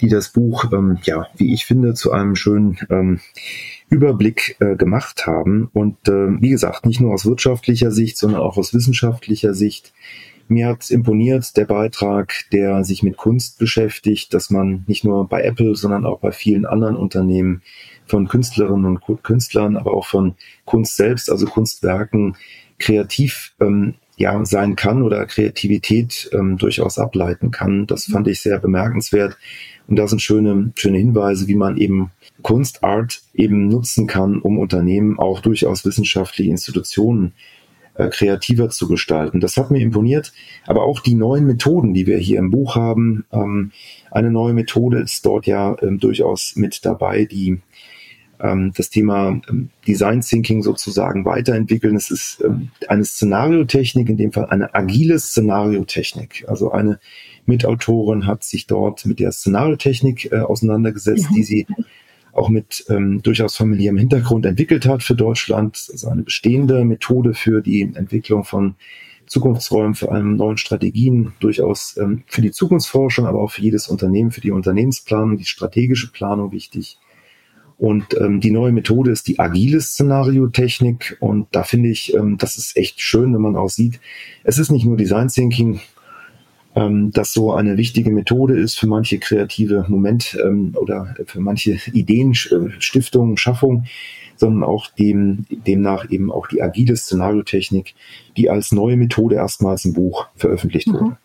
die 0.00 0.08
das 0.08 0.28
Buch, 0.28 0.66
ähm, 0.72 0.98
ja, 1.02 1.26
wie 1.36 1.52
ich 1.52 1.64
finde, 1.64 1.94
zu 1.94 2.12
einem 2.12 2.36
schönen 2.36 2.78
ähm, 2.90 3.20
Überblick 3.94 4.56
äh, 4.60 4.76
gemacht 4.76 5.26
haben. 5.26 5.70
Und 5.72 6.08
äh, 6.08 6.40
wie 6.40 6.50
gesagt, 6.50 6.84
nicht 6.84 7.00
nur 7.00 7.14
aus 7.14 7.26
wirtschaftlicher 7.26 7.90
Sicht, 7.90 8.18
sondern 8.18 8.40
auch 8.40 8.56
aus 8.56 8.74
wissenschaftlicher 8.74 9.54
Sicht. 9.54 9.92
Mir 10.48 10.68
hat 10.68 10.90
imponiert 10.90 11.56
der 11.56 11.64
Beitrag, 11.64 12.34
der 12.52 12.84
sich 12.84 13.02
mit 13.02 13.16
Kunst 13.16 13.58
beschäftigt, 13.58 14.34
dass 14.34 14.50
man 14.50 14.84
nicht 14.86 15.04
nur 15.04 15.26
bei 15.26 15.42
Apple, 15.42 15.74
sondern 15.74 16.04
auch 16.04 16.18
bei 16.18 16.32
vielen 16.32 16.66
anderen 16.66 16.96
Unternehmen 16.96 17.62
von 18.06 18.28
Künstlerinnen 18.28 18.84
und 18.84 19.22
Künstlern, 19.22 19.76
aber 19.76 19.94
auch 19.94 20.06
von 20.06 20.34
Kunst 20.66 20.96
selbst, 20.96 21.30
also 21.30 21.46
Kunstwerken, 21.46 22.36
kreativ 22.78 23.54
ähm, 23.60 23.94
ja, 24.16 24.44
sein 24.44 24.76
kann 24.76 25.02
oder 25.02 25.26
Kreativität 25.26 26.30
ähm, 26.32 26.56
durchaus 26.56 26.98
ableiten 26.98 27.50
kann. 27.50 27.86
Das 27.86 28.08
mhm. 28.08 28.12
fand 28.12 28.28
ich 28.28 28.40
sehr 28.40 28.58
bemerkenswert. 28.58 29.36
Und 29.86 29.96
da 29.96 30.08
sind 30.08 30.22
schöne, 30.22 30.72
schöne 30.76 30.98
Hinweise, 30.98 31.46
wie 31.46 31.56
man 31.56 31.76
eben 31.76 32.10
Kunstart 32.42 33.22
eben 33.34 33.68
nutzen 33.68 34.06
kann, 34.06 34.38
um 34.38 34.58
Unternehmen, 34.58 35.18
auch 35.18 35.40
durchaus 35.40 35.84
wissenschaftliche 35.84 36.50
Institutionen 36.50 37.34
äh, 37.94 38.08
kreativer 38.08 38.70
zu 38.70 38.88
gestalten. 38.88 39.40
Das 39.40 39.56
hat 39.56 39.70
mir 39.70 39.80
imponiert, 39.80 40.32
aber 40.66 40.84
auch 40.84 41.00
die 41.00 41.14
neuen 41.14 41.46
Methoden, 41.46 41.94
die 41.94 42.06
wir 42.06 42.18
hier 42.18 42.38
im 42.38 42.50
Buch 42.50 42.76
haben. 42.76 43.24
Ähm, 43.30 43.72
eine 44.10 44.30
neue 44.30 44.54
Methode 44.54 45.00
ist 45.00 45.24
dort 45.26 45.46
ja 45.46 45.76
ähm, 45.82 46.00
durchaus 46.00 46.56
mit 46.56 46.84
dabei, 46.84 47.24
die 47.24 47.60
das 48.38 48.90
Thema 48.90 49.40
ähm, 49.48 49.70
Design 49.86 50.20
Thinking 50.20 50.62
sozusagen 50.62 51.24
weiterentwickeln. 51.24 51.96
Es 51.96 52.10
ist 52.10 52.42
ähm, 52.44 52.70
eine 52.88 53.04
Szenariotechnik, 53.04 54.08
in 54.08 54.16
dem 54.16 54.32
Fall 54.32 54.46
eine 54.46 54.74
agile 54.74 55.18
Szenariotechnik. 55.18 56.44
Also 56.48 56.72
eine 56.72 56.98
Mitautorin 57.46 58.26
hat 58.26 58.44
sich 58.44 58.66
dort 58.66 59.06
mit 59.06 59.20
der 59.20 59.32
Szenariotechnik 59.32 60.32
äh, 60.32 60.38
auseinandergesetzt, 60.38 61.30
mhm. 61.30 61.34
die 61.34 61.42
sie 61.42 61.66
auch 62.32 62.48
mit 62.48 62.84
ähm, 62.88 63.22
durchaus 63.22 63.56
familiärem 63.56 63.96
Hintergrund 63.96 64.44
entwickelt 64.46 64.86
hat 64.86 65.02
für 65.02 65.14
Deutschland. 65.14 65.88
Also 65.90 66.08
eine 66.08 66.22
bestehende 66.22 66.84
Methode 66.84 67.34
für 67.34 67.60
die 67.62 67.82
Entwicklung 67.82 68.44
von 68.44 68.74
Zukunftsräumen, 69.26 69.94
vor 69.94 70.12
allem 70.12 70.36
neuen 70.36 70.58
Strategien, 70.58 71.32
durchaus 71.40 71.96
ähm, 71.96 72.24
für 72.26 72.42
die 72.42 72.50
Zukunftsforschung, 72.50 73.26
aber 73.26 73.40
auch 73.40 73.52
für 73.52 73.62
jedes 73.62 73.88
Unternehmen, 73.88 74.32
für 74.32 74.40
die 74.40 74.50
Unternehmensplanung, 74.50 75.38
die 75.38 75.44
strategische 75.44 76.10
Planung 76.10 76.52
wichtig. 76.52 76.98
Und 77.76 78.16
ähm, 78.20 78.40
die 78.40 78.52
neue 78.52 78.72
Methode 78.72 79.10
ist 79.10 79.26
die 79.26 79.38
agile 79.38 79.80
Szenariotechnik. 79.80 81.16
Und 81.20 81.48
da 81.52 81.64
finde 81.64 81.88
ich, 81.88 82.14
ähm, 82.14 82.38
das 82.38 82.56
ist 82.56 82.76
echt 82.76 83.00
schön, 83.00 83.34
wenn 83.34 83.40
man 83.40 83.56
auch 83.56 83.68
sieht, 83.68 84.00
es 84.44 84.58
ist 84.58 84.70
nicht 84.70 84.84
nur 84.84 84.96
Design 84.96 85.28
Thinking, 85.28 85.80
ähm, 86.76 87.10
das 87.12 87.32
so 87.32 87.52
eine 87.52 87.76
wichtige 87.76 88.10
Methode 88.10 88.58
ist 88.58 88.78
für 88.78 88.86
manche 88.86 89.18
kreative 89.18 89.84
Moment 89.88 90.36
ähm, 90.44 90.74
oder 90.76 91.14
für 91.26 91.40
manche 91.40 91.78
Ideenstiftung, 91.92 93.36
Schaffung, 93.36 93.84
sondern 94.36 94.64
auch 94.64 94.88
dem, 94.88 95.46
demnach 95.50 96.10
eben 96.10 96.32
auch 96.32 96.48
die 96.48 96.62
agile 96.62 96.96
Szenariotechnik, 96.96 97.94
die 98.36 98.50
als 98.50 98.72
neue 98.72 98.96
Methode 98.96 99.36
erstmals 99.36 99.84
im 99.84 99.92
Buch 99.94 100.26
veröffentlicht 100.36 100.88
mhm. 100.88 100.94
wurde. 100.94 101.18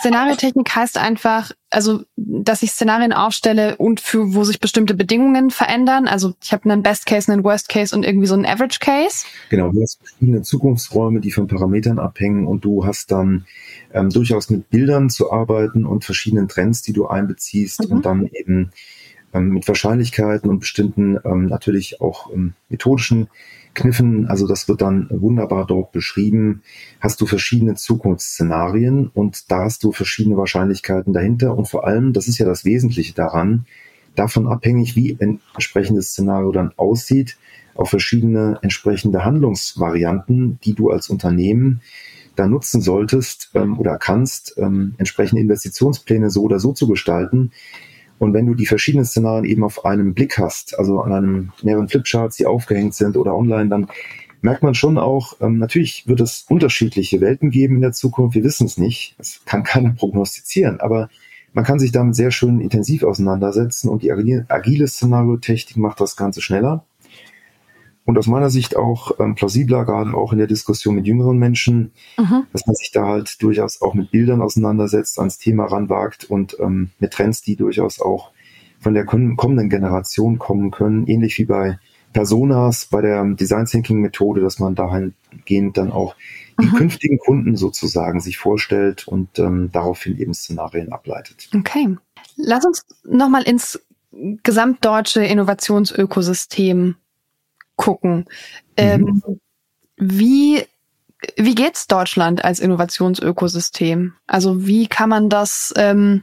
Szenariotechnik 0.00 0.74
heißt 0.74 0.98
einfach, 0.98 1.52
also 1.70 2.02
dass 2.16 2.62
ich 2.62 2.70
Szenarien 2.70 3.12
aufstelle 3.12 3.76
und 3.76 4.00
für 4.00 4.34
wo 4.34 4.44
sich 4.44 4.60
bestimmte 4.60 4.94
Bedingungen 4.94 5.50
verändern. 5.50 6.08
Also 6.08 6.34
ich 6.42 6.52
habe 6.52 6.70
einen 6.70 6.82
Best 6.82 7.06
Case, 7.06 7.30
einen 7.30 7.44
Worst 7.44 7.68
Case 7.68 7.94
und 7.94 8.04
irgendwie 8.04 8.26
so 8.26 8.34
einen 8.34 8.46
Average 8.46 8.78
Case. 8.80 9.26
Genau, 9.50 9.70
du 9.70 9.82
hast 9.82 9.98
verschiedene 9.98 10.42
Zukunftsräume, 10.42 11.20
die 11.20 11.30
von 11.30 11.46
Parametern 11.46 11.98
abhängen 11.98 12.46
und 12.46 12.64
du 12.64 12.86
hast 12.86 13.10
dann 13.10 13.46
ähm, 13.92 14.10
durchaus 14.10 14.50
mit 14.50 14.70
Bildern 14.70 15.10
zu 15.10 15.30
arbeiten 15.30 15.84
und 15.84 16.04
verschiedenen 16.04 16.48
Trends, 16.48 16.82
die 16.82 16.92
du 16.92 17.06
einbeziehst 17.06 17.88
mhm. 17.88 17.96
und 17.96 18.06
dann 18.06 18.26
eben 18.32 18.70
ähm, 19.34 19.50
mit 19.50 19.68
Wahrscheinlichkeiten 19.68 20.48
und 20.50 20.60
bestimmten 20.60 21.18
ähm, 21.24 21.46
natürlich 21.46 22.00
auch 22.00 22.32
ähm, 22.32 22.54
methodischen 22.68 23.28
Kniffen. 23.74 24.26
Also 24.26 24.46
das 24.46 24.68
wird 24.68 24.80
dann 24.80 25.06
wunderbar 25.10 25.66
dort 25.66 25.92
beschrieben. 25.92 26.62
Hast 27.00 27.20
du 27.20 27.26
verschiedene 27.26 27.74
Zukunftsszenarien 27.74 29.08
und 29.08 29.50
da 29.50 29.64
hast 29.64 29.84
du 29.84 29.92
verschiedene 29.92 30.36
Wahrscheinlichkeiten 30.36 31.12
dahinter 31.12 31.56
und 31.56 31.68
vor 31.68 31.86
allem, 31.86 32.12
das 32.12 32.28
ist 32.28 32.38
ja 32.38 32.46
das 32.46 32.64
Wesentliche 32.64 33.14
daran, 33.14 33.66
davon 34.14 34.48
abhängig, 34.48 34.96
wie 34.96 35.16
ein 35.20 35.40
entsprechendes 35.54 36.10
Szenario 36.10 36.50
dann 36.50 36.72
aussieht, 36.76 37.36
auch 37.76 37.88
verschiedene 37.88 38.58
entsprechende 38.62 39.24
Handlungsvarianten, 39.24 40.58
die 40.64 40.74
du 40.74 40.90
als 40.90 41.08
Unternehmen 41.08 41.80
da 42.34 42.46
nutzen 42.46 42.80
solltest 42.80 43.50
ähm, 43.54 43.78
oder 43.78 43.98
kannst, 43.98 44.54
ähm, 44.58 44.94
entsprechende 44.98 45.42
Investitionspläne 45.42 46.30
so 46.30 46.42
oder 46.42 46.58
so 46.58 46.72
zu 46.72 46.88
gestalten. 46.88 47.52
Und 48.18 48.34
wenn 48.34 48.46
du 48.46 48.54
die 48.54 48.66
verschiedenen 48.66 49.04
Szenarien 49.04 49.44
eben 49.44 49.64
auf 49.64 49.84
einem 49.84 50.14
Blick 50.14 50.38
hast, 50.38 50.78
also 50.78 51.00
an 51.00 51.12
einem 51.12 51.52
mehreren 51.62 51.88
Flipcharts, 51.88 52.36
die 52.36 52.46
aufgehängt 52.46 52.94
sind 52.94 53.16
oder 53.16 53.34
online, 53.36 53.68
dann 53.68 53.86
merkt 54.40 54.62
man 54.62 54.74
schon 54.74 54.98
auch, 54.98 55.34
ähm, 55.40 55.58
natürlich 55.58 56.06
wird 56.06 56.20
es 56.20 56.44
unterschiedliche 56.48 57.20
Welten 57.20 57.50
geben 57.50 57.76
in 57.76 57.82
der 57.82 57.92
Zukunft. 57.92 58.34
Wir 58.34 58.44
wissen 58.44 58.66
es 58.66 58.78
nicht. 58.78 59.14
Das 59.18 59.40
kann 59.44 59.62
keiner 59.64 59.90
prognostizieren. 59.90 60.80
Aber 60.80 61.08
man 61.52 61.64
kann 61.64 61.78
sich 61.78 61.92
damit 61.92 62.14
sehr 62.14 62.30
schön 62.30 62.60
intensiv 62.60 63.02
auseinandersetzen 63.02 63.88
und 63.88 64.02
die 64.02 64.12
agile 64.12 64.86
Szenariotechnik 64.86 65.76
macht 65.76 66.00
das 66.00 66.16
Ganze 66.16 66.42
schneller 66.42 66.84
und 68.08 68.16
aus 68.16 68.26
meiner 68.26 68.48
Sicht 68.48 68.74
auch 68.74 69.20
ähm, 69.20 69.34
plausibler, 69.34 69.84
gerade 69.84 70.14
auch 70.14 70.32
in 70.32 70.38
der 70.38 70.46
Diskussion 70.46 70.94
mit 70.94 71.06
jüngeren 71.06 71.36
Menschen, 71.36 71.92
mhm. 72.16 72.46
dass 72.54 72.66
man 72.66 72.74
sich 72.74 72.90
da 72.90 73.04
halt 73.04 73.42
durchaus 73.42 73.82
auch 73.82 73.92
mit 73.92 74.10
Bildern 74.10 74.40
auseinandersetzt, 74.40 75.18
ans 75.18 75.36
Thema 75.36 75.66
ranwagt 75.66 76.24
und 76.24 76.56
ähm, 76.58 76.88
mit 77.00 77.12
Trends, 77.12 77.42
die 77.42 77.54
durchaus 77.54 78.00
auch 78.00 78.30
von 78.80 78.94
der 78.94 79.04
kommenden 79.04 79.68
Generation 79.68 80.38
kommen 80.38 80.70
können, 80.70 81.06
ähnlich 81.06 81.36
wie 81.36 81.44
bei 81.44 81.78
Personas, 82.14 82.86
bei 82.86 83.02
der 83.02 83.22
Design 83.34 83.66
Thinking 83.66 84.00
Methode, 84.00 84.40
dass 84.40 84.58
man 84.58 84.74
dahingehend 84.74 85.76
dann 85.76 85.92
auch 85.92 86.16
mhm. 86.56 86.62
die 86.62 86.68
künftigen 86.70 87.18
Kunden 87.18 87.56
sozusagen 87.56 88.20
sich 88.20 88.38
vorstellt 88.38 89.06
und 89.06 89.38
ähm, 89.38 89.68
daraufhin 89.70 90.18
eben 90.18 90.32
Szenarien 90.32 90.92
ableitet. 90.92 91.50
Okay. 91.54 91.94
Lass 92.36 92.64
uns 92.64 92.86
nochmal 93.04 93.42
ins 93.42 93.78
gesamtdeutsche 94.42 95.22
Innovationsökosystem 95.22 96.94
gucken. 97.78 98.26
Ähm, 98.76 99.22
mhm. 99.26 99.40
Wie, 99.96 100.62
wie 101.36 101.54
geht's 101.54 101.86
Deutschland 101.86 102.44
als 102.44 102.60
Innovationsökosystem? 102.60 104.12
Also 104.26 104.66
wie 104.66 104.86
kann 104.86 105.08
man 105.08 105.30
das 105.30 105.72
ähm, 105.76 106.22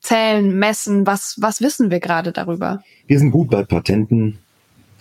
zählen, 0.00 0.58
messen? 0.58 1.06
Was, 1.06 1.36
was 1.38 1.60
wissen 1.60 1.92
wir 1.92 2.00
gerade 2.00 2.32
darüber? 2.32 2.82
Wir 3.06 3.18
sind 3.20 3.30
gut 3.30 3.50
bei 3.50 3.62
Patenten, 3.62 4.38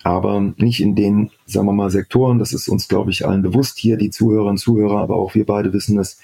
aber 0.03 0.53
nicht 0.57 0.81
in 0.81 0.95
den, 0.95 1.31
sagen 1.45 1.65
wir 1.65 1.73
mal, 1.73 1.89
Sektoren. 1.89 2.37
Das 2.37 2.53
ist 2.53 2.67
uns, 2.67 2.87
glaube 2.87 3.09
ich, 3.09 3.25
allen 3.25 3.41
bewusst 3.41 3.79
hier, 3.79 3.97
die 3.97 4.11
Zuhörerinnen 4.11 4.51
und 4.51 4.57
Zuhörer, 4.57 4.99
aber 4.99 5.15
auch 5.15 5.33
wir 5.33 5.45
beide 5.45 5.73
wissen 5.73 5.97
es. 5.97 6.19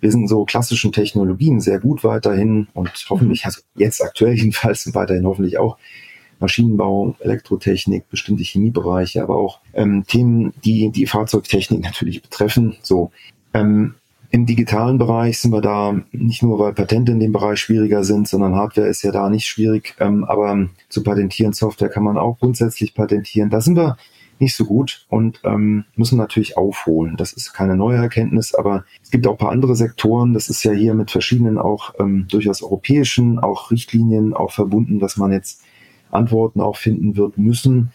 Wir 0.00 0.12
sind 0.12 0.28
so 0.28 0.44
klassischen 0.44 0.92
Technologien 0.92 1.60
sehr 1.60 1.80
gut 1.80 2.04
weiterhin 2.04 2.68
und 2.74 2.90
hoffentlich, 3.08 3.46
also 3.46 3.62
jetzt 3.74 4.02
aktuell 4.02 4.34
jedenfalls 4.36 4.86
und 4.86 4.94
weiterhin 4.94 5.26
hoffentlich 5.26 5.58
auch 5.58 5.78
Maschinenbau, 6.44 7.16
Elektrotechnik, 7.20 8.10
bestimmte 8.10 8.44
Chemiebereiche, 8.44 9.22
aber 9.22 9.36
auch 9.36 9.60
ähm, 9.72 10.04
Themen, 10.06 10.52
die 10.62 10.90
die 10.90 11.06
Fahrzeugtechnik 11.06 11.82
natürlich 11.82 12.20
betreffen. 12.20 12.76
So 12.82 13.10
ähm, 13.54 13.94
im 14.30 14.44
digitalen 14.46 14.98
Bereich 14.98 15.38
sind 15.38 15.52
wir 15.52 15.62
da 15.62 16.02
nicht 16.12 16.42
nur, 16.42 16.58
weil 16.58 16.74
Patente 16.74 17.12
in 17.12 17.20
dem 17.20 17.32
Bereich 17.32 17.60
schwieriger 17.60 18.04
sind, 18.04 18.28
sondern 18.28 18.56
Hardware 18.56 18.88
ist 18.88 19.02
ja 19.02 19.12
da 19.12 19.30
nicht 19.30 19.46
schwierig. 19.46 19.94
Ähm, 20.00 20.24
aber 20.24 20.68
zu 20.88 21.02
patentieren 21.02 21.52
Software 21.52 21.88
kann 21.88 22.04
man 22.04 22.18
auch 22.18 22.38
grundsätzlich 22.40 22.94
patentieren. 22.94 23.48
Da 23.48 23.60
sind 23.60 23.76
wir 23.76 23.96
nicht 24.40 24.56
so 24.56 24.64
gut 24.64 25.06
und 25.08 25.40
ähm, 25.44 25.84
müssen 25.96 26.18
natürlich 26.18 26.56
aufholen. 26.56 27.16
Das 27.16 27.32
ist 27.32 27.52
keine 27.54 27.76
neue 27.76 27.96
Erkenntnis, 27.96 28.54
aber 28.54 28.84
es 29.02 29.10
gibt 29.10 29.26
auch 29.26 29.32
ein 29.32 29.38
paar 29.38 29.52
andere 29.52 29.76
Sektoren. 29.76 30.34
Das 30.34 30.48
ist 30.48 30.64
ja 30.64 30.72
hier 30.72 30.94
mit 30.94 31.10
verschiedenen 31.10 31.56
auch 31.56 31.94
ähm, 32.00 32.26
durchaus 32.28 32.62
europäischen, 32.62 33.38
auch 33.38 33.70
Richtlinien 33.70 34.34
auch 34.34 34.50
verbunden, 34.50 34.98
dass 34.98 35.16
man 35.16 35.32
jetzt 35.32 35.62
Antworten 36.10 36.60
auch 36.60 36.76
finden 36.76 37.16
wird 37.16 37.38
müssen 37.38 37.92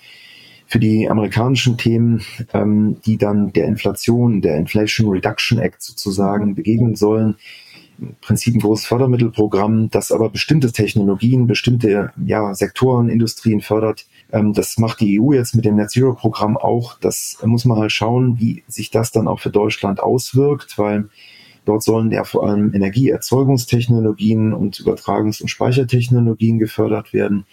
für 0.69 0.79
die 0.79 1.09
amerikanischen 1.09 1.77
Themen, 1.77 2.21
ähm, 2.53 2.97
die 3.03 3.17
dann 3.17 3.51
der 3.53 3.65
Inflation, 3.65 4.41
der 4.41 4.57
Inflation 4.57 5.09
Reduction 5.09 5.57
Act 5.57 5.81
sozusagen 5.81 6.53
begegnen 6.53 6.95
sollen. 6.95 7.37
Im 7.99 8.15
Prinzip 8.21 8.53
ein 8.53 8.59
großes 8.59 8.85
Fördermittelprogramm, 8.85 9.89
das 9.89 10.11
aber 10.11 10.29
bestimmte 10.29 10.71
Technologien, 10.71 11.47
bestimmte 11.47 12.13
ja, 12.23 12.53
Sektoren, 12.53 13.09
Industrien 13.09 13.61
fördert. 13.61 14.05
Ähm, 14.31 14.53
das 14.53 14.77
macht 14.77 15.01
die 15.01 15.19
EU 15.19 15.33
jetzt 15.33 15.55
mit 15.55 15.65
dem 15.65 15.75
Net 15.75 15.89
Zero 15.89 16.13
Programm 16.13 16.55
auch. 16.55 16.99
Das 16.99 17.39
muss 17.43 17.65
man 17.65 17.79
halt 17.79 17.91
schauen, 17.91 18.39
wie 18.39 18.63
sich 18.67 18.91
das 18.91 19.11
dann 19.11 19.27
auch 19.27 19.39
für 19.39 19.49
Deutschland 19.49 19.99
auswirkt, 19.99 20.77
weil 20.77 21.09
Dort 21.65 21.83
sollen 21.83 22.09
ja 22.09 22.23
vor 22.23 22.47
allem 22.47 22.73
Energieerzeugungstechnologien 22.73 24.53
und 24.53 24.77
Übertragungs- 24.77 25.39
und 25.39 25.49
Speichertechnologien 25.49 26.57
gefördert 26.57 27.13
werden. 27.13 27.45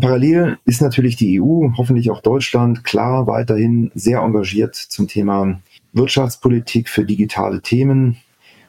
Parallel 0.00 0.58
ist 0.64 0.82
natürlich 0.82 1.16
die 1.16 1.40
EU, 1.40 1.68
hoffentlich 1.76 2.10
auch 2.10 2.20
Deutschland, 2.20 2.82
klar 2.82 3.26
weiterhin 3.26 3.92
sehr 3.94 4.20
engagiert 4.20 4.74
zum 4.74 5.06
Thema 5.06 5.60
Wirtschaftspolitik 5.92 6.88
für 6.88 7.04
digitale 7.04 7.62
Themen. 7.62 8.16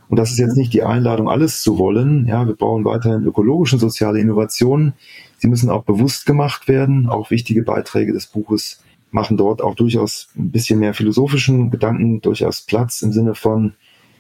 Und 0.07 0.17
das 0.17 0.31
ist 0.31 0.38
jetzt 0.38 0.55
nicht 0.55 0.73
die 0.73 0.83
Einladung, 0.83 1.29
alles 1.29 1.63
zu 1.63 1.79
wollen. 1.79 2.27
Ja, 2.27 2.45
wir 2.45 2.55
brauchen 2.55 2.85
weiterhin 2.85 3.23
ökologische 3.23 3.75
und 3.75 3.79
soziale 3.79 4.19
Innovationen. 4.19 4.93
Sie 5.39 5.47
müssen 5.47 5.71
auch 5.71 5.83
bewusst 5.83 6.27
gemacht 6.27 6.67
werden. 6.67 7.09
Auch 7.09 7.31
wichtige 7.31 7.63
Beiträge 7.63 8.13
des 8.13 8.27
Buches 8.27 8.83
machen 9.09 9.38
dort 9.38 9.63
auch 9.63 9.73
durchaus 9.73 10.27
ein 10.38 10.51
bisschen 10.51 10.79
mehr 10.79 10.93
philosophischen 10.93 11.71
Gedanken 11.71 12.21
durchaus 12.21 12.61
Platz 12.61 13.01
im 13.01 13.11
Sinne 13.11 13.33
von, 13.33 13.73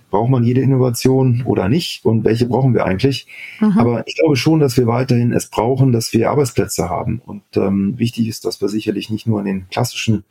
braucht 0.09 0.29
man 0.29 0.43
jede 0.43 0.61
Innovation 0.61 1.43
oder 1.45 1.67
nicht 1.67 2.05
und 2.05 2.23
welche 2.23 2.45
brauchen 2.45 2.73
wir 2.73 2.85
eigentlich. 2.85 3.27
Mhm. 3.59 3.77
Aber 3.77 4.07
ich 4.07 4.15
glaube 4.15 4.35
schon, 4.35 4.59
dass 4.59 4.77
wir 4.77 4.87
weiterhin 4.87 5.33
es 5.33 5.49
brauchen, 5.49 5.91
dass 5.91 6.13
wir 6.13 6.29
Arbeitsplätze 6.29 6.89
haben. 6.89 7.21
Und 7.25 7.43
ähm, 7.55 7.97
wichtig 7.97 8.27
ist, 8.27 8.45
dass 8.45 8.61
wir 8.61 8.69
sicherlich 8.69 9.09
nicht 9.09 9.27
nur 9.27 9.39
in 9.39 9.45
den 9.45 9.69
klassischen 9.69 10.23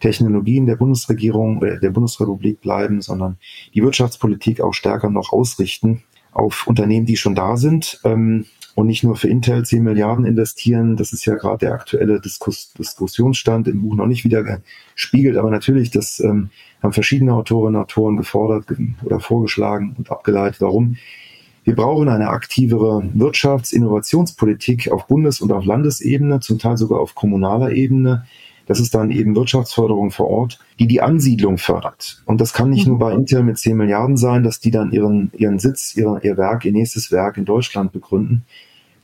Technologien 0.00 0.66
der 0.66 0.76
Bundesregierung 0.76 1.58
oder 1.58 1.76
der 1.76 1.90
Bundesrepublik 1.90 2.60
bleiben, 2.60 3.00
sondern 3.02 3.36
die 3.74 3.82
Wirtschaftspolitik 3.82 4.60
auch 4.60 4.74
stärker 4.74 5.10
noch 5.10 5.32
ausrichten 5.32 6.02
auf 6.32 6.66
Unternehmen, 6.66 7.06
die 7.06 7.16
schon 7.16 7.34
da 7.34 7.56
sind. 7.56 8.00
Ähm, 8.04 8.46
und 8.78 8.86
nicht 8.86 9.02
nur 9.02 9.16
für 9.16 9.26
Intel 9.26 9.64
10 9.64 9.82
Milliarden 9.82 10.24
investieren. 10.24 10.96
Das 10.96 11.12
ist 11.12 11.24
ja 11.24 11.34
gerade 11.34 11.58
der 11.58 11.72
aktuelle 11.72 12.20
Diskus 12.20 12.72
Diskussionsstand 12.78 13.66
im 13.66 13.82
Buch 13.82 13.96
noch 13.96 14.06
nicht 14.06 14.22
wieder 14.22 14.60
gespiegelt, 14.94 15.36
aber 15.36 15.50
natürlich, 15.50 15.90
das 15.90 16.20
ähm, 16.20 16.50
haben 16.80 16.92
verschiedene 16.92 17.34
Autorinnen 17.34 17.74
und 17.74 17.82
Autoren 17.82 18.16
gefordert 18.16 18.66
oder 19.02 19.18
vorgeschlagen 19.18 19.96
und 19.98 20.12
abgeleitet. 20.12 20.60
Warum? 20.60 20.96
Wir 21.64 21.74
brauchen 21.74 22.08
eine 22.08 22.28
aktivere 22.28 23.02
Wirtschafts-, 23.16 23.74
Innovationspolitik 23.74 24.92
auf 24.92 25.08
Bundes- 25.08 25.40
und 25.40 25.50
auf 25.50 25.64
Landesebene, 25.64 26.38
zum 26.38 26.60
Teil 26.60 26.76
sogar 26.76 27.00
auf 27.00 27.16
kommunaler 27.16 27.72
Ebene. 27.72 28.26
Das 28.66 28.78
ist 28.78 28.94
dann 28.94 29.10
eben 29.10 29.34
Wirtschaftsförderung 29.34 30.12
vor 30.12 30.28
Ort, 30.28 30.60
die 30.78 30.86
die 30.86 31.00
Ansiedlung 31.00 31.58
fördert. 31.58 32.22
Und 32.26 32.40
das 32.40 32.52
kann 32.52 32.70
nicht 32.70 32.86
nur 32.86 33.00
bei 33.00 33.12
Intel 33.12 33.42
mit 33.42 33.58
10 33.58 33.76
Milliarden 33.76 34.16
sein, 34.16 34.44
dass 34.44 34.60
die 34.60 34.70
dann 34.70 34.92
ihren, 34.92 35.32
ihren 35.36 35.58
Sitz, 35.58 35.96
ihr, 35.96 36.20
ihr 36.22 36.36
Werk, 36.36 36.64
ihr 36.64 36.72
nächstes 36.72 37.10
Werk 37.10 37.38
in 37.38 37.44
Deutschland 37.44 37.90
begründen, 37.90 38.44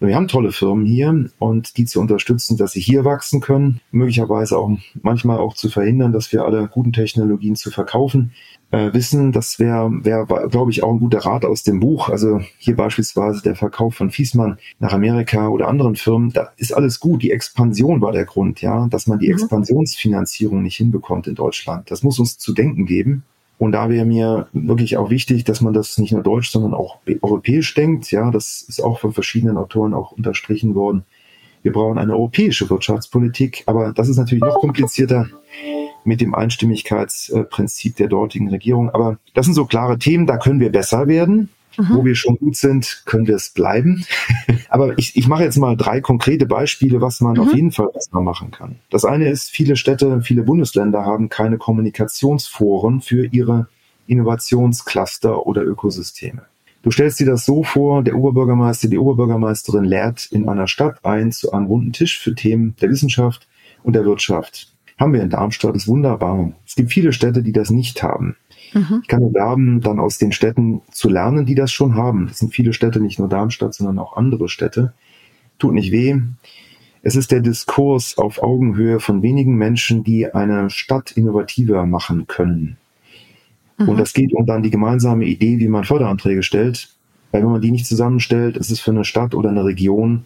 wir 0.01 0.15
haben 0.15 0.29
tolle 0.29 0.53
Firmen 0.53 0.87
hier 0.87 1.31
und 1.39 1.77
die 1.77 1.85
zu 1.85 2.01
unterstützen, 2.01 2.57
dass 2.57 2.73
sie 2.73 2.81
hier 2.81 3.05
wachsen 3.05 3.41
können, 3.41 3.81
möglicherweise 3.91 4.59
auch 4.59 4.71
manchmal 5.03 5.39
auch 5.39 5.55
zu 5.55 5.69
verhindern, 5.69 6.13
dass 6.13 6.33
wir 6.33 6.45
alle 6.45 6.69
guten 6.69 6.93
Technologien 6.93 7.57
zu 7.57 7.71
verkaufen 7.71 8.33
äh, 8.71 8.93
wissen. 8.93 9.33
Das 9.33 9.59
wäre, 9.59 9.91
wär, 10.05 10.27
glaube 10.27 10.71
ich, 10.71 10.83
auch 10.83 10.93
ein 10.93 10.99
guter 10.99 11.19
Rat 11.19 11.45
aus 11.45 11.63
dem 11.63 11.81
Buch. 11.81 12.09
Also 12.09 12.41
hier 12.59 12.77
beispielsweise 12.77 13.43
der 13.43 13.55
Verkauf 13.55 13.95
von 13.95 14.11
Fiesmann 14.11 14.59
nach 14.79 14.93
Amerika 14.93 15.49
oder 15.49 15.69
anderen 15.69 15.97
Firmen. 15.97 16.31
Da 16.31 16.53
ist 16.57 16.75
alles 16.75 17.01
gut. 17.01 17.23
Die 17.23 17.31
Expansion 17.31 18.01
war 18.01 18.13
der 18.13 18.25
Grund, 18.25 18.61
ja, 18.61 18.89
dass 18.89 19.07
man 19.07 19.19
die 19.19 19.29
mhm. 19.29 19.35
Expansionsfinanzierung 19.35 20.63
nicht 20.63 20.77
hinbekommt 20.77 21.27
in 21.27 21.35
Deutschland. 21.35 21.91
Das 21.91 22.03
muss 22.03 22.19
uns 22.19 22.39
zu 22.39 22.53
denken 22.53 22.87
geben. 22.87 23.25
Und 23.65 23.73
da 23.73 23.89
wäre 23.89 24.05
mir 24.05 24.47
wirklich 24.53 24.99
auch 24.99 25.09
wichtig, 25.09 25.45
dass 25.45 25.63
man 25.63 25.73
das 25.73 25.97
nicht 25.97 26.13
nur 26.13 26.23
deutsch, 26.23 26.51
sondern 26.51 26.75
auch 26.75 26.99
europäisch 27.23 27.73
denkt. 27.73 28.11
Ja, 28.11 28.31
das 28.31 28.63
ist 28.69 28.85
auch 28.85 29.01
von 29.01 29.15
verschiedenen 29.15 29.57
Autoren 29.57 29.95
auch 29.95 30.13
unterstrichen 30.13 30.75
worden. 30.75 31.05
Wir 31.63 31.73
brauchen 31.73 31.97
eine 31.97 32.13
europäische 32.13 32.69
Wirtschaftspolitik, 32.69 33.63
aber 33.65 33.95
das 33.95 34.11
ist 34.11 34.19
natürlich 34.19 34.45
noch 34.45 34.61
komplizierter 34.61 35.31
mit 36.05 36.21
dem 36.21 36.35
Einstimmigkeitsprinzip 36.35 37.97
der 37.97 38.09
dortigen 38.09 38.51
Regierung. 38.51 38.91
Aber 38.91 39.17
das 39.33 39.47
sind 39.47 39.55
so 39.55 39.65
klare 39.65 39.99
Themen, 39.99 40.27
da 40.27 40.37
können 40.37 40.61
wir 40.61 40.71
besser 40.71 41.07
werden. 41.07 41.49
Mhm. 41.77 41.89
Wo 41.91 42.05
wir 42.05 42.15
schon 42.15 42.37
gut 42.37 42.57
sind, 42.57 43.03
können 43.05 43.27
wir 43.27 43.37
es 43.37 43.51
bleiben. 43.51 44.05
Aber 44.69 44.99
ich, 44.99 45.17
ich 45.17 45.29
mache 45.29 45.45
jetzt 45.45 45.57
mal 45.57 45.77
drei 45.77 46.01
konkrete 46.01 46.47
Beispiele, 46.47 47.01
was 47.01 47.21
man 47.21 47.35
mhm. 47.35 47.41
auf 47.41 47.55
jeden 47.55 47.73
Fall 47.73 47.89
besser 47.93 48.21
machen 48.21 48.51
kann. 48.51 48.77
Das 48.91 49.05
eine 49.05 49.29
ist, 49.29 49.51
viele 49.51 49.77
Städte, 49.77 50.21
viele 50.23 50.43
Bundesländer 50.43 51.05
haben 51.05 51.29
keine 51.29 51.59
Kommunikationsforen 51.59 53.01
für 53.01 53.27
ihre 53.27 53.69
Innovationscluster 54.07 55.47
oder 55.47 55.63
Ökosysteme. 55.63 56.43
Du 56.83 56.91
stellst 56.91 57.19
dir 57.19 57.27
das 57.27 57.47
so 57.47 57.63
vor, 57.63 58.03
der 58.03 58.15
Oberbürgermeister, 58.15 58.89
die 58.89 58.99
Oberbürgermeisterin 58.99 59.85
lehrt 59.85 60.27
in 60.31 60.49
einer 60.51 60.69
Stadt 60.69 61.03
ein 61.03 61.33
zu 61.33 61.53
einem 61.53 61.67
runden 61.67 61.93
Tisch 61.95 62.19
für 62.19 62.35
Themen 62.35 62.77
der 62.83 62.91
Wissenschaft 62.91 63.49
und 63.83 63.95
der 63.95 64.05
Wirtschaft. 64.05 64.74
Haben 64.99 65.13
wir 65.13 65.23
in 65.23 65.31
Darmstadt, 65.31 65.75
ist 65.75 65.89
wunderbar. 65.89 66.53
Es 66.67 66.77
gibt 66.77 66.93
viele 66.93 67.13
Städte, 67.13 67.43
die 67.43 67.53
das 67.53 67.71
nicht 67.71 68.03
haben. 68.03 68.37
Mhm. 68.73 69.01
Ich 69.03 69.09
kann 69.09 69.21
nur 69.21 69.35
werben, 69.35 69.81
dann 69.81 69.99
aus 69.99 70.19
den 70.19 70.33
Städten 70.33 70.83
zu 70.91 71.09
lernen, 71.09 71.47
die 71.47 71.55
das 71.55 71.73
schon 71.73 71.95
haben. 71.95 72.29
Das 72.29 72.39
sind 72.39 72.55
viele 72.55 72.73
Städte, 72.73 73.01
nicht 73.01 73.19
nur 73.19 73.29
Darmstadt, 73.29 73.75
sondern 73.75 73.99
auch 73.99 74.17
andere 74.17 74.49
Städte. 74.49 74.93
Tut 75.59 75.75
nicht 75.75 75.93
weh. 75.93 76.21
Es 77.03 77.17
ist 77.17 77.33
der 77.33 77.41
Diskurs 77.41 78.17
auf 78.19 78.43
Augenhöhe 78.43 78.99
von 78.99 79.23
wenigen 79.23 79.57
Menschen, 79.57 80.05
die 80.05 80.33
eine 80.33 80.71
Stadt 80.71 81.13
innovativer 81.13 81.87
machen 81.87 82.27
können. 82.27 82.77
Mhm. 83.79 83.89
Und 83.91 83.99
das 83.99 84.13
geht 84.13 84.33
um 84.33 84.47
dann 84.47 84.63
die 84.63 84.71
gemeinsame 84.71 85.25
Idee, 85.25 85.59
wie 85.59 85.69
man 85.69 85.85
Förderanträge 85.85 86.43
stellt. 86.43 86.89
Weil 87.31 87.43
wenn 87.43 87.51
man 87.51 87.61
die 87.61 87.73
nicht 87.73 87.87
zusammenstellt, 87.87 88.57
ist 88.57 88.71
es 88.71 88.81
für 88.81 88.93
eine 88.93 89.05
Stadt 89.05 89.35
oder 89.35 89.51
eine 89.51 89.65
Region 89.65 90.25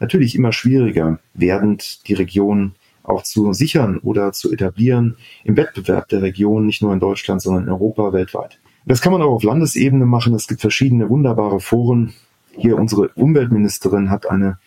natürlich 0.00 0.34
immer 0.34 0.52
schwieriger, 0.52 1.18
werdend 1.34 2.06
die 2.08 2.14
Region 2.14 2.72
auch 3.08 3.22
zu 3.22 3.52
sichern 3.52 3.98
oder 3.98 4.32
zu 4.32 4.52
etablieren 4.52 5.16
im 5.44 5.56
Wettbewerb 5.56 6.08
der 6.08 6.22
Region, 6.22 6.66
nicht 6.66 6.82
nur 6.82 6.92
in 6.92 7.00
Deutschland, 7.00 7.42
sondern 7.42 7.64
in 7.64 7.70
Europa, 7.70 8.12
weltweit. 8.12 8.58
Das 8.86 9.00
kann 9.00 9.12
man 9.12 9.22
auch 9.22 9.32
auf 9.32 9.42
Landesebene 9.42 10.06
machen. 10.06 10.34
Es 10.34 10.46
gibt 10.46 10.60
verschiedene 10.60 11.08
wunderbare 11.08 11.60
Foren. 11.60 12.14
Hier 12.52 12.76
unsere 12.76 13.08
Umweltministerin 13.08 14.10
hat 14.10 14.30
eine 14.30 14.58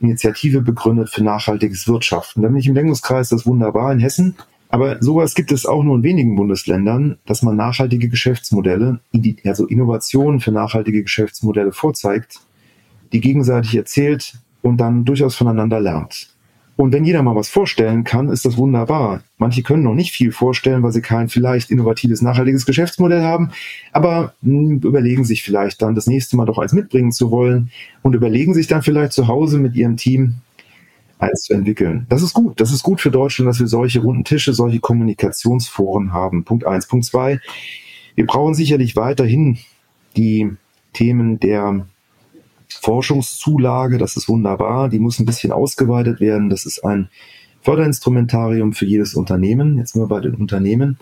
Initiative 0.00 0.60
begründet 0.60 1.10
für 1.10 1.24
nachhaltiges 1.24 1.88
Wirtschaften. 1.88 2.42
Da 2.42 2.48
bin 2.48 2.56
ich 2.56 2.66
im 2.66 2.74
Lenkungskreis, 2.74 3.30
das 3.30 3.40
ist 3.40 3.46
wunderbar 3.46 3.92
in 3.92 3.98
Hessen. 3.98 4.36
Aber 4.70 5.02
sowas 5.02 5.34
gibt 5.34 5.50
es 5.50 5.66
auch 5.66 5.82
nur 5.82 5.96
in 5.96 6.02
wenigen 6.02 6.36
Bundesländern, 6.36 7.18
dass 7.26 7.42
man 7.42 7.56
nachhaltige 7.56 8.08
Geschäftsmodelle, 8.08 9.00
also 9.44 9.66
Innovationen 9.66 10.40
für 10.40 10.52
nachhaltige 10.52 11.02
Geschäftsmodelle 11.02 11.72
vorzeigt, 11.72 12.40
die 13.12 13.20
gegenseitig 13.20 13.74
erzählt 13.76 14.34
und 14.60 14.76
dann 14.76 15.04
durchaus 15.04 15.36
voneinander 15.36 15.80
lernt. 15.80 16.28
Und 16.78 16.92
wenn 16.92 17.04
jeder 17.04 17.24
mal 17.24 17.34
was 17.34 17.48
vorstellen 17.48 18.04
kann, 18.04 18.28
ist 18.28 18.44
das 18.44 18.56
wunderbar. 18.56 19.22
Manche 19.36 19.64
können 19.64 19.82
noch 19.82 19.96
nicht 19.96 20.12
viel 20.12 20.30
vorstellen, 20.30 20.84
weil 20.84 20.92
sie 20.92 21.02
kein 21.02 21.28
vielleicht 21.28 21.72
innovatives, 21.72 22.22
nachhaltiges 22.22 22.66
Geschäftsmodell 22.66 23.22
haben, 23.22 23.50
aber 23.90 24.34
hm, 24.44 24.78
überlegen 24.84 25.24
sich 25.24 25.42
vielleicht 25.42 25.82
dann 25.82 25.96
das 25.96 26.06
nächste 26.06 26.36
Mal 26.36 26.44
doch 26.44 26.56
eins 26.56 26.72
mitbringen 26.72 27.10
zu 27.10 27.32
wollen 27.32 27.72
und 28.02 28.14
überlegen 28.14 28.54
sich 28.54 28.68
dann 28.68 28.82
vielleicht 28.82 29.12
zu 29.12 29.26
Hause 29.26 29.58
mit 29.58 29.74
ihrem 29.74 29.96
Team, 29.96 30.36
eins 31.18 31.42
zu 31.42 31.52
entwickeln. 31.52 32.06
Das 32.10 32.22
ist 32.22 32.32
gut. 32.32 32.60
Das 32.60 32.70
ist 32.70 32.84
gut 32.84 33.00
für 33.00 33.10
Deutschland, 33.10 33.48
dass 33.48 33.58
wir 33.58 33.66
solche 33.66 33.98
runden 33.98 34.22
Tische, 34.22 34.54
solche 34.54 34.78
Kommunikationsforen 34.78 36.12
haben. 36.12 36.44
Punkt 36.44 36.64
eins. 36.64 36.86
Punkt 36.86 37.06
zwei. 37.06 37.40
Wir 38.14 38.24
brauchen 38.24 38.54
sicherlich 38.54 38.94
weiterhin 38.94 39.58
die 40.16 40.52
Themen 40.92 41.40
der 41.40 41.86
Forschungszulage. 42.68 43.98
Das 43.98 44.16
ist 44.16 44.28
wunderbar. 44.28 44.88
Die 44.88 44.98
muss 44.98 45.18
ein 45.18 45.26
bisschen 45.26 45.52
ausgeweitet 45.52 46.20
werden. 46.20 46.50
Das 46.50 46.66
ist 46.66 46.84
ein 46.84 47.08
Förderinstrumentarium 47.62 48.72
für 48.72 48.86
jedes 48.86 49.14
Unternehmen. 49.14 49.78
Jetzt 49.78 49.96
nur 49.96 50.08
bei 50.08 50.20
den 50.20 50.34
Unternehmen. 50.34 50.98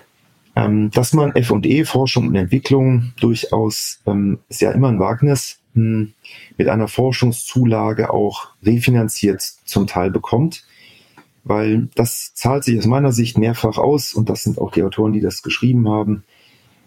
Ähm, 0.55 0.91
dass 0.91 1.13
man 1.13 1.35
F&E, 1.35 1.85
Forschung 1.85 2.29
und 2.29 2.35
Entwicklung 2.35 3.13
durchaus, 3.21 4.01
ähm, 4.07 4.39
ist 4.49 4.63
ja 4.63 4.71
immer 4.73 4.89
ein 4.89 4.99
Wagnis, 4.99 5.61
mit 5.77 6.69
einer 6.69 6.89
Forschungszulage 6.89 8.11
auch 8.11 8.49
refinanziert 8.65 9.43
zum 9.43 9.87
Teil 9.87 10.11
bekommt, 10.11 10.65
weil 11.45 11.89
das 11.95 12.33
zahlt 12.35 12.65
sich 12.65 12.79
aus 12.79 12.87
meiner 12.87 13.13
Sicht 13.13 13.37
mehrfach 13.37 13.77
aus 13.77 14.15
und 14.15 14.31
das 14.31 14.43
sind 14.43 14.59
auch 14.59 14.73
die 14.73 14.83
Autoren, 14.83 15.13
die 15.13 15.21
das 15.21 15.43
geschrieben 15.43 15.89
haben, 15.89 16.25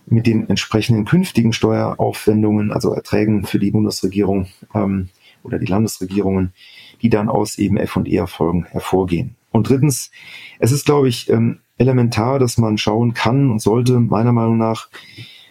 mit 0.10 0.28
den 0.28 0.50
entsprechenden 0.50 1.06
künftigen 1.06 1.54
Steueraufwendungen, 1.54 2.72
also 2.72 2.94
Erträgen 2.94 3.46
für 3.46 3.60
die 3.60 3.72
Bundesregierung 3.72 4.48
ähm, 4.74 5.10
oder 5.44 5.60
die 5.60 5.66
Landesregierungen, 5.66 6.54
die 7.02 7.10
dann 7.10 7.30
aus 7.30 7.58
eben 7.58 7.78
F&E-Erfolgen 7.78 8.66
hervorgehen. 8.66 9.36
Und 9.52 9.70
drittens, 9.70 10.12
es 10.60 10.72
ist, 10.72 10.86
glaube 10.86 11.10
ich, 11.10 11.30
ähm, 11.30 11.60
elementar, 11.78 12.40
dass 12.40 12.58
man 12.58 12.78
schauen 12.78 13.14
kann 13.14 13.50
und 13.50 13.62
sollte, 13.62 14.00
meiner 14.00 14.34
Meinung 14.34 14.58
nach, 14.58 14.90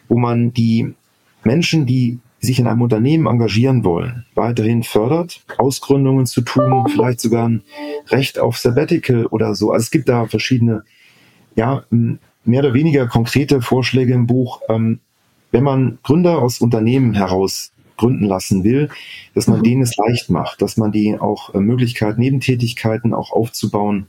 wo 0.08 0.18
man 0.18 0.52
die 0.52 0.94
Menschen, 1.44 1.86
die 1.86 2.20
sich 2.40 2.60
in 2.60 2.66
einem 2.66 2.82
Unternehmen 2.82 3.26
engagieren 3.26 3.84
wollen, 3.84 4.24
weiterhin 4.34 4.84
fördert, 4.84 5.44
Ausgründungen 5.56 6.26
zu 6.26 6.42
tun, 6.42 6.86
vielleicht 6.88 7.20
sogar 7.20 7.48
ein 7.48 7.62
Recht 8.08 8.38
auf 8.38 8.58
Sabbatical 8.58 9.26
oder 9.26 9.54
so. 9.54 9.72
Also 9.72 9.84
es 9.84 9.90
gibt 9.90 10.08
da 10.08 10.26
verschiedene, 10.26 10.84
ja, 11.56 11.84
mehr 12.48 12.60
oder 12.60 12.74
weniger 12.74 13.06
konkrete 13.06 13.60
Vorschläge 13.62 14.12
im 14.12 14.26
Buch. 14.26 14.60
Ähm, 14.68 15.00
wenn 15.50 15.64
man 15.64 15.98
Gründer 16.02 16.42
aus 16.42 16.60
Unternehmen 16.60 17.14
heraus 17.14 17.72
gründen 17.96 18.24
lassen 18.24 18.64
will, 18.64 18.90
dass 19.34 19.46
man 19.46 19.60
mhm. 19.60 19.64
denen 19.64 19.82
es 19.82 19.96
leicht 19.96 20.30
macht, 20.30 20.62
dass 20.62 20.76
man 20.76 20.92
die 20.92 21.18
auch 21.18 21.54
äh, 21.54 21.60
Möglichkeit, 21.60 22.18
Nebentätigkeiten 22.18 23.14
auch 23.14 23.32
aufzubauen, 23.32 24.06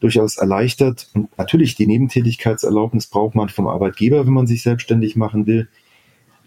durchaus 0.00 0.36
erleichtert. 0.36 1.08
Und 1.14 1.36
natürlich 1.38 1.76
die 1.76 1.86
Nebentätigkeitserlaubnis 1.86 3.06
braucht 3.06 3.34
man 3.34 3.48
vom 3.48 3.68
Arbeitgeber, 3.68 4.26
wenn 4.26 4.32
man 4.32 4.46
sich 4.46 4.62
selbstständig 4.62 5.16
machen 5.16 5.46
will 5.46 5.68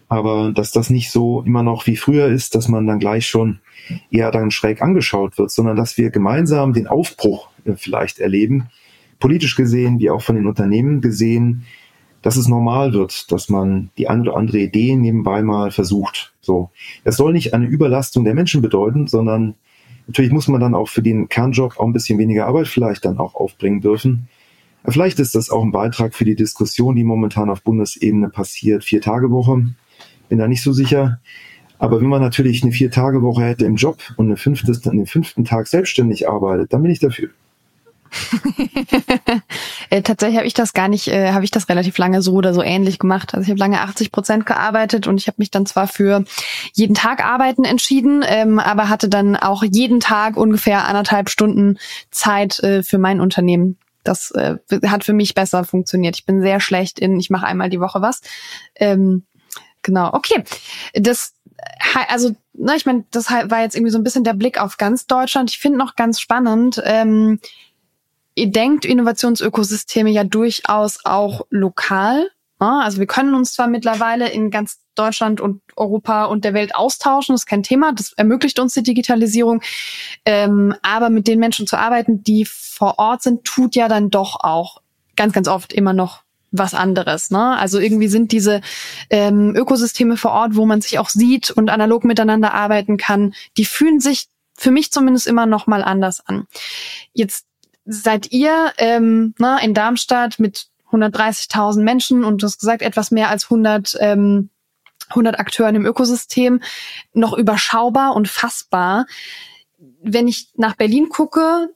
aber 0.08 0.52
dass 0.52 0.72
das 0.72 0.90
nicht 0.90 1.10
so 1.10 1.42
immer 1.42 1.62
noch 1.62 1.86
wie 1.86 1.96
früher 1.96 2.28
ist, 2.28 2.54
dass 2.54 2.68
man 2.68 2.86
dann 2.86 3.00
gleich 3.00 3.26
schon 3.26 3.58
eher 4.10 4.30
dann 4.30 4.50
schräg 4.50 4.82
angeschaut 4.82 5.38
wird, 5.38 5.50
sondern 5.50 5.76
dass 5.76 5.98
wir 5.98 6.10
gemeinsam 6.10 6.72
den 6.72 6.86
Aufbruch 6.86 7.48
äh, 7.64 7.74
vielleicht 7.76 8.18
erleben, 8.20 8.68
politisch 9.18 9.56
gesehen 9.56 9.98
wie 9.98 10.10
auch 10.10 10.22
von 10.22 10.36
den 10.36 10.46
Unternehmen 10.46 11.00
gesehen, 11.00 11.64
dass 12.22 12.36
es 12.36 12.48
normal 12.48 12.92
wird, 12.92 13.30
dass 13.30 13.48
man 13.48 13.90
die 13.98 14.08
eine 14.08 14.22
oder 14.22 14.36
andere 14.36 14.58
Idee 14.58 14.96
nebenbei 14.96 15.42
mal 15.42 15.70
versucht. 15.70 16.34
So, 16.40 16.70
das 17.04 17.16
soll 17.16 17.32
nicht 17.32 17.54
eine 17.54 17.66
Überlastung 17.66 18.24
der 18.24 18.34
Menschen 18.34 18.62
bedeuten, 18.62 19.06
sondern 19.06 19.54
natürlich 20.06 20.32
muss 20.32 20.48
man 20.48 20.60
dann 20.60 20.74
auch 20.74 20.88
für 20.88 21.02
den 21.02 21.28
Kernjob 21.28 21.78
auch 21.78 21.86
ein 21.86 21.92
bisschen 21.92 22.18
weniger 22.18 22.46
Arbeit 22.46 22.68
vielleicht 22.68 23.04
dann 23.04 23.18
auch 23.18 23.34
aufbringen 23.34 23.80
dürfen. 23.80 24.28
Vielleicht 24.88 25.18
ist 25.18 25.34
das 25.34 25.50
auch 25.50 25.62
ein 25.62 25.72
Beitrag 25.72 26.14
für 26.14 26.24
die 26.24 26.36
Diskussion, 26.36 26.94
die 26.94 27.04
momentan 27.04 27.50
auf 27.50 27.62
Bundesebene 27.62 28.28
passiert. 28.28 28.84
Vier 28.84 29.00
Tage 29.00 29.30
Woche, 29.30 29.66
bin 30.28 30.38
da 30.38 30.48
nicht 30.48 30.62
so 30.62 30.72
sicher. 30.72 31.20
Aber 31.78 32.00
wenn 32.00 32.08
man 32.08 32.22
natürlich 32.22 32.62
eine 32.62 32.72
Vier-Tage-Woche 32.72 33.44
hätte 33.44 33.66
im 33.66 33.76
Job 33.76 33.98
und 34.16 34.26
eine 34.26 34.36
fünfte, 34.36 34.72
den 34.72 35.06
fünften 35.06 35.44
Tag 35.44 35.66
selbstständig 35.66 36.28
arbeitet, 36.28 36.72
dann 36.72 36.82
bin 36.82 36.90
ich 36.90 37.00
dafür. 37.00 37.28
Äh, 39.88 40.02
tatsächlich 40.02 40.36
habe 40.36 40.48
ich 40.48 40.54
das 40.54 40.72
gar 40.72 40.88
nicht, 40.88 41.06
äh, 41.06 41.30
habe 41.30 41.44
ich 41.44 41.52
das 41.52 41.68
relativ 41.68 41.96
lange 41.96 42.20
so 42.20 42.32
oder 42.32 42.52
so 42.52 42.60
ähnlich 42.60 42.98
gemacht. 42.98 43.34
Also 43.34 43.44
ich 43.44 43.50
habe 43.50 43.60
lange 43.60 43.80
80 43.80 44.10
Prozent 44.10 44.44
gearbeitet 44.44 45.06
und 45.06 45.18
ich 45.18 45.28
habe 45.28 45.36
mich 45.38 45.52
dann 45.52 45.64
zwar 45.64 45.86
für 45.86 46.24
jeden 46.74 46.94
Tag 46.94 47.24
arbeiten 47.24 47.64
entschieden, 47.64 48.24
ähm, 48.26 48.58
aber 48.58 48.88
hatte 48.88 49.08
dann 49.08 49.36
auch 49.36 49.62
jeden 49.62 50.00
Tag 50.00 50.36
ungefähr 50.36 50.88
anderthalb 50.88 51.30
Stunden 51.30 51.78
Zeit 52.10 52.58
äh, 52.60 52.82
für 52.82 52.98
mein 52.98 53.20
Unternehmen. 53.20 53.78
Das 54.02 54.32
äh, 54.32 54.56
hat 54.86 55.04
für 55.04 55.12
mich 55.12 55.34
besser 55.34 55.62
funktioniert. 55.62 56.16
Ich 56.16 56.26
bin 56.26 56.40
sehr 56.40 56.58
schlecht 56.58 56.98
in, 56.98 57.20
ich 57.20 57.30
mache 57.30 57.46
einmal 57.46 57.70
die 57.70 57.80
Woche 57.80 58.02
was. 58.02 58.22
Ähm, 58.74 59.24
Genau, 59.82 60.12
okay. 60.14 60.42
Das 60.94 61.36
also, 62.08 62.34
ne, 62.54 62.74
ich 62.76 62.86
meine, 62.86 63.04
das 63.10 63.30
war 63.30 63.62
jetzt 63.62 63.76
irgendwie 63.76 63.92
so 63.92 63.98
ein 63.98 64.04
bisschen 64.04 64.24
der 64.24 64.34
Blick 64.34 64.60
auf 64.60 64.76
ganz 64.76 65.06
Deutschland. 65.06 65.50
Ich 65.50 65.58
finde 65.58 65.78
noch 65.78 65.96
ganz 65.96 66.20
spannend, 66.20 66.82
ähm, 66.84 67.40
ihr 68.36 68.50
denkt 68.50 68.84
Innovationsökosysteme 68.84 70.10
ja 70.10 70.22
durchaus 70.22 71.00
auch 71.04 71.46
lokal. 71.50 72.30
Ne? 72.60 72.80
Also 72.82 72.98
wir 72.98 73.06
können 73.06 73.34
uns 73.34 73.54
zwar 73.54 73.66
mittlerweile 73.66 74.28
in 74.28 74.50
ganz 74.50 74.78
Deutschland 74.94 75.40
und 75.40 75.62
Europa 75.74 76.26
und 76.26 76.44
der 76.44 76.54
Welt 76.54 76.74
austauschen, 76.74 77.34
das 77.34 77.42
ist 77.42 77.46
kein 77.46 77.62
Thema, 77.62 77.92
das 77.92 78.12
ermöglicht 78.12 78.58
uns 78.58 78.74
die 78.74 78.82
Digitalisierung. 78.82 79.62
Ähm, 80.24 80.74
aber 80.82 81.10
mit 81.10 81.26
den 81.26 81.38
Menschen 81.38 81.66
zu 81.66 81.78
arbeiten, 81.78 82.22
die 82.22 82.44
vor 82.46 82.98
Ort 82.98 83.22
sind, 83.22 83.44
tut 83.44 83.74
ja 83.74 83.88
dann 83.88 84.10
doch 84.10 84.40
auch 84.40 84.80
ganz, 85.16 85.32
ganz 85.32 85.48
oft 85.48 85.72
immer 85.72 85.92
noch 85.92 86.22
was 86.50 86.74
anderes. 86.74 87.30
Ne? 87.30 87.56
Also 87.58 87.78
irgendwie 87.78 88.08
sind 88.08 88.32
diese 88.32 88.60
ähm, 89.10 89.54
Ökosysteme 89.56 90.16
vor 90.16 90.32
Ort, 90.32 90.56
wo 90.56 90.66
man 90.66 90.80
sich 90.80 90.98
auch 90.98 91.08
sieht 91.08 91.50
und 91.50 91.70
analog 91.70 92.04
miteinander 92.04 92.54
arbeiten 92.54 92.96
kann, 92.96 93.34
die 93.56 93.64
fühlen 93.64 94.00
sich 94.00 94.28
für 94.58 94.70
mich 94.70 94.90
zumindest 94.90 95.26
immer 95.26 95.46
noch 95.46 95.66
mal 95.66 95.82
anders 95.82 96.26
an. 96.26 96.46
Jetzt 97.12 97.45
seid 97.86 98.32
ihr 98.32 98.72
ähm, 98.78 99.34
ne, 99.38 99.58
in 99.62 99.74
Darmstadt 99.74 100.38
mit 100.38 100.66
130.000 100.90 101.82
Menschen 101.82 102.24
und 102.24 102.42
du 102.42 102.46
hast 102.46 102.58
gesagt 102.58 102.82
etwas 102.82 103.10
mehr 103.10 103.30
als 103.30 103.44
100 103.44 103.96
ähm, 104.00 104.50
100 105.08 105.38
Akteuren 105.38 105.76
im 105.76 105.86
Ökosystem 105.86 106.60
noch 107.12 107.32
überschaubar 107.32 108.14
und 108.14 108.28
fassbar. 108.28 109.06
Wenn 110.02 110.26
ich 110.26 110.50
nach 110.56 110.74
Berlin 110.74 111.08
gucke, 111.08 111.68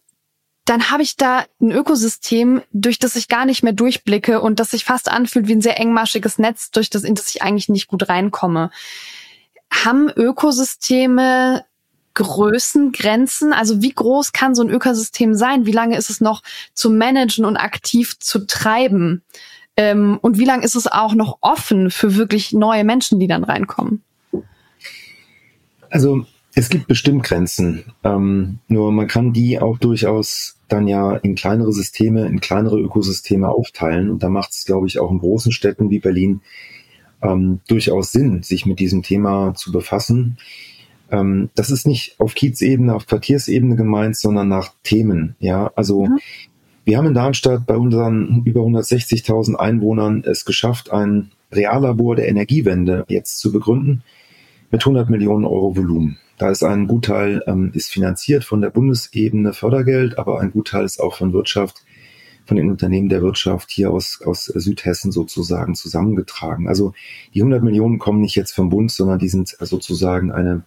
dann 0.64 0.90
habe 0.90 1.02
ich 1.02 1.16
da 1.16 1.44
ein 1.60 1.72
Ökosystem, 1.72 2.62
durch 2.72 2.98
das 2.98 3.16
ich 3.16 3.28
gar 3.28 3.44
nicht 3.44 3.62
mehr 3.62 3.72
durchblicke 3.72 4.40
und 4.40 4.60
das 4.60 4.70
sich 4.70 4.84
fast 4.84 5.10
anfühlt 5.10 5.48
wie 5.48 5.54
ein 5.54 5.62
sehr 5.62 5.78
engmaschiges 5.80 6.38
Netz, 6.38 6.70
durch 6.70 6.90
das, 6.90 7.02
in 7.04 7.14
das 7.14 7.28
ich 7.28 7.42
eigentlich 7.42 7.68
nicht 7.68 7.88
gut 7.88 8.08
reinkomme. 8.08 8.70
Haben 9.72 10.10
Ökosysteme 10.10 11.64
Größengrenzen? 12.14 13.52
Also 13.52 13.82
wie 13.82 13.92
groß 13.92 14.32
kann 14.32 14.54
so 14.54 14.62
ein 14.62 14.70
Ökosystem 14.70 15.34
sein? 15.34 15.66
Wie 15.66 15.72
lange 15.72 15.96
ist 15.96 16.10
es 16.10 16.20
noch 16.20 16.42
zu 16.74 16.90
managen 16.90 17.44
und 17.44 17.56
aktiv 17.56 18.18
zu 18.18 18.46
treiben? 18.46 19.22
Ähm, 19.76 20.18
und 20.20 20.38
wie 20.38 20.44
lange 20.44 20.64
ist 20.64 20.74
es 20.74 20.86
auch 20.86 21.14
noch 21.14 21.38
offen 21.40 21.90
für 21.90 22.16
wirklich 22.16 22.52
neue 22.52 22.84
Menschen, 22.84 23.18
die 23.20 23.28
dann 23.28 23.44
reinkommen? 23.44 24.02
Also 25.88 26.26
es 26.54 26.68
gibt 26.68 26.88
bestimmt 26.88 27.22
Grenzen. 27.22 27.84
Ähm, 28.04 28.58
nur 28.68 28.92
man 28.92 29.06
kann 29.06 29.32
die 29.32 29.60
auch 29.60 29.78
durchaus 29.78 30.56
dann 30.68 30.88
ja 30.88 31.16
in 31.16 31.34
kleinere 31.34 31.72
Systeme, 31.72 32.26
in 32.26 32.40
kleinere 32.40 32.78
Ökosysteme 32.78 33.48
aufteilen. 33.48 34.10
Und 34.10 34.22
da 34.22 34.28
macht 34.28 34.50
es, 34.50 34.64
glaube 34.64 34.86
ich, 34.86 34.98
auch 34.98 35.10
in 35.10 35.18
großen 35.18 35.52
Städten 35.52 35.90
wie 35.90 35.98
Berlin 35.98 36.42
ähm, 37.22 37.60
durchaus 37.68 38.12
Sinn, 38.12 38.42
sich 38.42 38.66
mit 38.66 38.80
diesem 38.80 39.02
Thema 39.02 39.54
zu 39.54 39.72
befassen. 39.72 40.38
Ähm, 41.10 41.50
das 41.54 41.70
ist 41.70 41.86
nicht 41.86 42.18
auf 42.18 42.34
Kiezebene, 42.34 42.94
auf 42.94 43.06
Quartiersebene 43.06 43.76
gemeint, 43.76 44.16
sondern 44.16 44.48
nach 44.48 44.72
Themen. 44.82 45.36
Ja, 45.40 45.70
also 45.74 46.06
mhm. 46.06 46.18
wir 46.84 46.98
haben 46.98 47.06
in 47.06 47.14
Darmstadt 47.14 47.66
bei 47.66 47.76
unseren 47.76 48.42
über 48.44 48.60
160.000 48.60 49.54
Einwohnern 49.56 50.24
es 50.24 50.44
geschafft, 50.44 50.92
ein 50.92 51.30
Reallabor 51.52 52.16
der 52.16 52.28
Energiewende 52.28 53.04
jetzt 53.08 53.38
zu 53.38 53.52
begründen 53.52 54.02
mit 54.70 54.82
100 54.82 55.10
Millionen 55.10 55.44
Euro 55.44 55.76
Volumen. 55.76 56.18
Da 56.38 56.50
ist 56.50 56.62
ein 56.62 56.86
Gutteil 56.86 57.42
ähm, 57.46 57.70
ist 57.74 57.90
finanziert 57.90 58.44
von 58.44 58.62
der 58.62 58.70
Bundesebene 58.70 59.52
Fördergeld, 59.52 60.18
aber 60.18 60.40
ein 60.40 60.52
Gutteil 60.52 60.84
ist 60.84 61.00
auch 61.00 61.16
von 61.16 61.32
Wirtschaft, 61.32 61.82
von 62.50 62.56
den 62.56 62.68
Unternehmen 62.68 63.08
der 63.08 63.22
Wirtschaft 63.22 63.70
hier 63.70 63.92
aus, 63.92 64.20
aus 64.24 64.46
Südhessen 64.46 65.12
sozusagen 65.12 65.76
zusammengetragen. 65.76 66.66
Also 66.66 66.94
die 67.32 67.42
100 67.42 67.62
Millionen 67.62 68.00
kommen 68.00 68.20
nicht 68.20 68.34
jetzt 68.34 68.56
vom 68.56 68.70
Bund, 68.70 68.90
sondern 68.90 69.20
die 69.20 69.28
sind 69.28 69.56
sozusagen 69.60 70.32
eine 70.32 70.64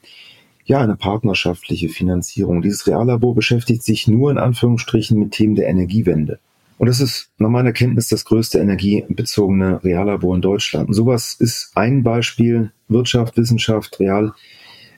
ja, 0.64 0.80
eine 0.80 0.96
partnerschaftliche 0.96 1.90
Finanzierung. 1.90 2.62
Dieses 2.62 2.88
Reallabor 2.88 3.36
beschäftigt 3.36 3.84
sich 3.84 4.08
nur 4.08 4.32
in 4.32 4.38
Anführungsstrichen 4.38 5.20
mit 5.20 5.32
Themen 5.32 5.56
der 5.56 5.68
Energiewende. 5.68 6.40
Und 6.78 6.88
das 6.88 7.02
ist 7.02 7.32
nach 7.38 7.50
meiner 7.50 7.74
Kenntnis 7.74 8.08
das 8.08 8.24
größte 8.24 8.60
energiebezogene 8.60 9.84
Reallabor 9.84 10.36
in 10.36 10.42
Deutschland. 10.42 10.88
Und 10.88 10.94
sowas 10.94 11.36
ist 11.38 11.72
ein 11.76 12.02
Beispiel. 12.04 12.72
Wirtschaft, 12.88 13.36
Wissenschaft, 13.36 14.00
Real 14.00 14.32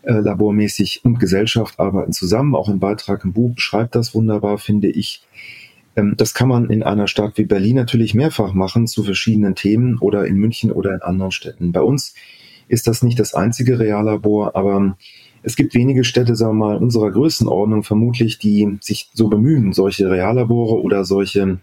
äh, 0.04 0.22
und 0.22 1.20
Gesellschaft 1.20 1.80
arbeiten 1.80 2.14
zusammen. 2.14 2.54
Auch 2.54 2.70
im 2.70 2.80
Beitrag 2.80 3.24
im 3.24 3.34
Buch 3.34 3.56
beschreibt 3.56 3.96
das 3.96 4.14
wunderbar, 4.14 4.60
finde 4.60 4.90
ich. 4.90 5.24
Ähm, 5.96 6.16
das 6.18 6.34
kann 6.34 6.48
man 6.48 6.70
in 6.70 6.84
einer 6.84 7.08
Stadt 7.08 7.38
wie 7.38 7.46
Berlin 7.46 7.76
natürlich 7.76 8.14
mehrfach 8.14 8.54
machen 8.54 8.88
zu 8.88 9.04
verschiedenen 9.04 9.56
Themen 9.56 9.98
oder 10.00 10.26
in 10.26 10.36
München 10.36 10.72
oder 10.72 10.94
in 10.94 11.02
anderen 11.02 11.32
Städten. 11.32 11.72
Bei 11.72 11.82
uns 11.82 12.14
ist 12.68 12.88
das 12.88 13.04
nicht 13.04 13.20
das 13.20 13.34
einzige 13.34 13.80
Reallabor, 13.80 14.56
aber 14.56 14.98
es 15.44 15.56
gibt 15.56 15.76
wenige 15.76 16.04
Städte, 16.04 16.36
sagen 16.36 16.58
wir 16.58 16.66
mal, 16.66 16.78
unserer 16.78 17.12
Größenordnung 17.12 17.84
vermutlich, 17.84 18.40
die 18.40 18.78
sich 18.82 19.12
so 19.14 19.28
bemühen, 19.28 19.74
solche 19.74 20.10
Reallabore 20.10 20.82
oder 20.82 21.06
solche 21.06 21.60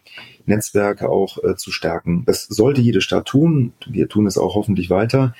Netzwerke 0.46 1.08
auch 1.08 1.42
äh, 1.42 1.56
zu 1.56 1.72
stärken. 1.72 2.22
Das 2.24 2.44
sollte 2.44 2.80
jede 2.80 3.00
Stadt 3.00 3.26
tun. 3.26 3.72
Wir 3.86 4.08
tun 4.08 4.26
es 4.26 4.38
auch 4.38 4.54
hoffentlich 4.54 4.88
weiter 4.90 5.34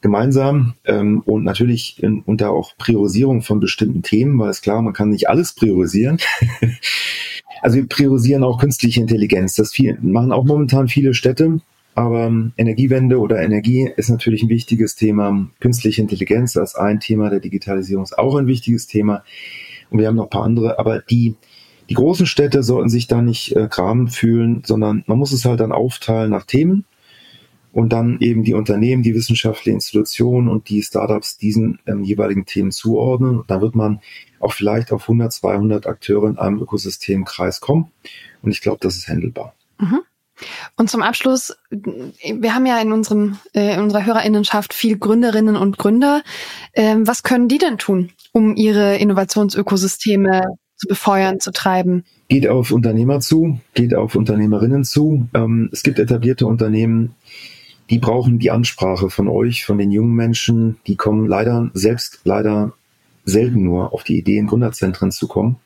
gemeinsam 0.00 0.74
ähm, 0.84 1.20
und 1.20 1.44
natürlich 1.44 2.02
in, 2.02 2.22
unter 2.22 2.50
auch 2.50 2.76
Priorisierung 2.76 3.42
von 3.42 3.60
bestimmten 3.60 4.02
Themen, 4.02 4.38
weil 4.38 4.50
es 4.50 4.62
klar, 4.62 4.82
man 4.82 4.94
kann 4.94 5.10
nicht 5.10 5.28
alles 5.28 5.54
priorisieren. 5.54 6.18
also 7.62 7.76
wir 7.76 7.88
priorisieren 7.88 8.42
auch 8.42 8.58
künstliche 8.58 9.00
Intelligenz. 9.00 9.54
Das 9.54 9.72
viel, 9.72 9.96
machen 10.02 10.32
auch 10.32 10.44
momentan 10.44 10.88
viele 10.88 11.14
Städte. 11.14 11.60
Aber 11.94 12.26
ähm, 12.26 12.52
Energiewende 12.56 13.18
oder 13.18 13.40
Energie 13.42 13.88
ist 13.96 14.08
natürlich 14.08 14.42
ein 14.42 14.48
wichtiges 14.48 14.96
Thema. 14.96 15.48
Künstliche 15.60 16.02
Intelligenz 16.02 16.56
als 16.56 16.74
ein 16.74 17.00
Thema 17.00 17.30
der 17.30 17.40
Digitalisierung 17.40 18.02
ist 18.02 18.18
auch 18.18 18.34
ein 18.34 18.46
wichtiges 18.46 18.86
Thema. 18.86 19.22
Und 19.90 19.98
wir 19.98 20.08
haben 20.08 20.16
noch 20.16 20.24
ein 20.24 20.30
paar 20.30 20.44
andere. 20.44 20.78
Aber 20.78 21.00
die, 21.00 21.36
die 21.88 21.94
großen 21.94 22.26
Städte 22.26 22.62
sollten 22.62 22.88
sich 22.88 23.06
da 23.06 23.22
nicht 23.22 23.54
äh, 23.54 23.68
graben 23.68 24.08
fühlen, 24.08 24.62
sondern 24.64 25.04
man 25.06 25.18
muss 25.18 25.32
es 25.32 25.44
halt 25.44 25.60
dann 25.60 25.72
aufteilen 25.72 26.30
nach 26.30 26.46
Themen 26.46 26.84
und 27.72 27.92
dann 27.92 28.18
eben 28.20 28.44
die 28.44 28.54
Unternehmen, 28.54 29.02
die 29.02 29.14
wissenschaftlichen 29.14 29.76
Institutionen 29.76 30.48
und 30.48 30.68
die 30.68 30.82
Startups 30.82 31.38
diesen 31.38 31.78
ähm, 31.86 32.04
jeweiligen 32.04 32.44
Themen 32.44 32.70
zuordnen. 32.70 33.40
Und 33.40 33.50
dann 33.50 33.60
wird 33.60 33.74
man 33.74 34.00
auch 34.40 34.52
vielleicht 34.52 34.92
auf 34.92 35.02
100, 35.02 35.32
200 35.32 35.86
Akteure 35.86 36.28
in 36.28 36.38
einem 36.38 36.60
Ökosystemkreis 36.60 37.60
kommen. 37.60 37.90
Und 38.42 38.50
ich 38.50 38.60
glaube, 38.60 38.78
das 38.80 38.96
ist 38.96 39.08
handelbar. 39.08 39.54
Mhm. 39.78 40.00
Und 40.76 40.90
zum 40.90 41.02
Abschluss, 41.02 41.56
wir 41.70 42.54
haben 42.54 42.66
ja 42.66 42.80
in 42.80 42.92
unserem 42.92 43.38
äh, 43.54 43.74
in 43.74 43.80
unserer 43.80 44.04
Hörerinnenschaft 44.04 44.74
viel 44.74 44.98
Gründerinnen 44.98 45.56
und 45.56 45.78
Gründer. 45.78 46.22
Ähm, 46.74 47.06
was 47.06 47.22
können 47.22 47.48
die 47.48 47.58
denn 47.58 47.78
tun, 47.78 48.10
um 48.32 48.56
ihre 48.56 48.96
Innovationsökosysteme 48.96 50.42
zu 50.76 50.88
befeuern, 50.88 51.38
zu 51.38 51.52
treiben? 51.52 52.04
Geht 52.28 52.48
auf 52.48 52.72
Unternehmer 52.72 53.20
zu, 53.20 53.60
geht 53.74 53.94
auf 53.94 54.16
Unternehmerinnen 54.16 54.84
zu. 54.84 55.28
Ähm, 55.32 55.70
es 55.72 55.82
gibt 55.82 55.98
etablierte 55.98 56.46
Unternehmen, 56.46 57.14
die 57.92 57.98
brauchen 57.98 58.38
die 58.38 58.50
Ansprache 58.50 59.10
von 59.10 59.28
euch, 59.28 59.66
von 59.66 59.76
den 59.76 59.90
jungen 59.90 60.14
Menschen. 60.14 60.78
Die 60.86 60.96
kommen 60.96 61.26
leider 61.26 61.70
selbst 61.74 62.20
leider 62.24 62.72
selten 63.26 63.64
nur 63.64 63.92
auf 63.92 64.02
die 64.02 64.16
Idee, 64.16 64.38
in 64.38 64.46
Gründerzentren 64.46 65.12
zu 65.12 65.28
kommen. 65.28 65.56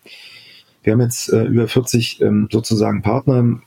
Wir 0.83 0.95
haben 0.95 1.01
jetzt 1.03 1.33
äh, 1.33 1.45
über 1.45 1.69
40 1.69 2.21
ähm, 2.23 2.49
sozusagen 2.51 3.03
Partner, 3.03 3.61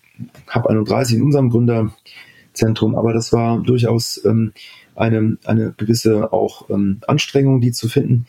habe 0.50 0.70
31 0.72 1.16
in 1.16 1.24
unserem 1.24 1.50
Gründerzentrum, 1.50 2.96
aber 2.96 3.14
das 3.14 3.32
war 3.32 3.60
durchaus 3.60 4.26
ähm, 4.26 4.52
eine, 4.94 5.38
eine 5.46 5.74
gewisse 5.78 6.34
auch 6.34 6.70
ähm, 6.70 7.00
Anstrengung, 7.08 7.62
die 7.62 7.72
zu 7.72 7.88
finden. 7.88 8.26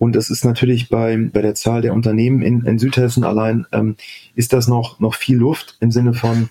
Und 0.00 0.16
das 0.16 0.28
ist 0.28 0.44
natürlich 0.44 0.88
bei, 0.88 1.16
bei 1.32 1.40
der 1.40 1.54
Zahl 1.54 1.82
der 1.82 1.94
Unternehmen 1.94 2.42
in, 2.42 2.64
in 2.64 2.80
Südhessen 2.80 3.22
allein, 3.22 3.64
ähm, 3.70 3.94
ist 4.34 4.52
das 4.52 4.66
noch, 4.66 4.98
noch 4.98 5.14
viel 5.14 5.36
Luft 5.36 5.76
im 5.78 5.92
Sinne 5.92 6.14
von, 6.14 6.50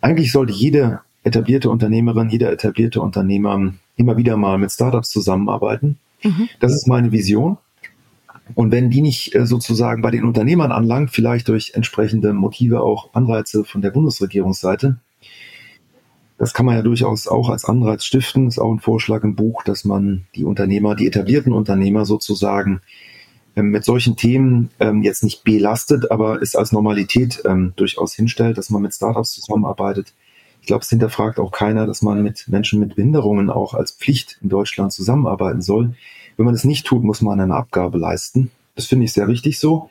eigentlich 0.00 0.30
sollte 0.30 0.52
jede 0.52 1.00
etablierte 1.24 1.70
Unternehmerin, 1.70 2.30
jeder 2.30 2.52
etablierte 2.52 3.00
Unternehmer 3.00 3.72
immer 3.96 4.16
wieder 4.16 4.36
mal 4.36 4.58
mit 4.58 4.70
Startups 4.70 5.10
zusammenarbeiten. 5.10 5.98
Mhm. 6.22 6.48
Das 6.60 6.72
ist 6.72 6.86
meine 6.88 7.12
Vision. 7.12 7.58
Und 8.54 8.72
wenn 8.72 8.90
die 8.90 9.02
nicht 9.02 9.34
äh, 9.34 9.46
sozusagen 9.46 10.00
bei 10.00 10.10
den 10.10 10.24
Unternehmern 10.24 10.72
anlangt, 10.72 11.10
vielleicht 11.10 11.48
durch 11.48 11.72
entsprechende 11.74 12.32
Motive 12.32 12.80
auch 12.80 13.12
Anreize 13.12 13.64
von 13.64 13.82
der 13.82 13.90
Bundesregierungsseite, 13.90 14.98
das 16.38 16.54
kann 16.54 16.66
man 16.66 16.76
ja 16.76 16.82
durchaus 16.82 17.26
auch 17.26 17.50
als 17.50 17.64
Anreiz 17.64 18.04
stiften. 18.04 18.46
Ist 18.46 18.60
auch 18.60 18.72
ein 18.72 18.78
Vorschlag 18.78 19.24
im 19.24 19.34
Buch, 19.34 19.64
dass 19.64 19.84
man 19.84 20.26
die 20.36 20.44
Unternehmer, 20.44 20.94
die 20.94 21.08
etablierten 21.08 21.52
Unternehmer 21.52 22.04
sozusagen 22.04 22.80
ähm, 23.56 23.70
mit 23.70 23.84
solchen 23.84 24.16
Themen 24.16 24.70
ähm, 24.78 25.02
jetzt 25.02 25.24
nicht 25.24 25.42
belastet, 25.42 26.10
aber 26.12 26.40
es 26.40 26.54
als 26.54 26.70
Normalität 26.70 27.42
ähm, 27.44 27.72
durchaus 27.74 28.14
hinstellt, 28.14 28.56
dass 28.56 28.70
man 28.70 28.82
mit 28.82 28.94
Startups 28.94 29.32
zusammenarbeitet, 29.32 30.14
ich 30.60 30.66
glaube, 30.66 30.82
es 30.82 30.90
hinterfragt 30.90 31.38
auch 31.38 31.50
keiner, 31.50 31.86
dass 31.86 32.02
man 32.02 32.22
mit 32.22 32.46
Menschen 32.48 32.80
mit 32.80 32.96
Behinderungen 32.96 33.50
auch 33.50 33.74
als 33.74 33.92
Pflicht 33.92 34.38
in 34.42 34.48
Deutschland 34.48 34.92
zusammenarbeiten 34.92 35.62
soll. 35.62 35.94
Wenn 36.36 36.46
man 36.46 36.54
es 36.54 36.64
nicht 36.64 36.86
tut, 36.86 37.02
muss 37.02 37.22
man 37.22 37.40
eine 37.40 37.54
Abgabe 37.54 37.98
leisten. 37.98 38.50
Das 38.74 38.86
finde 38.86 39.06
ich 39.06 39.12
sehr 39.12 39.28
richtig 39.28 39.58
so. 39.58 39.90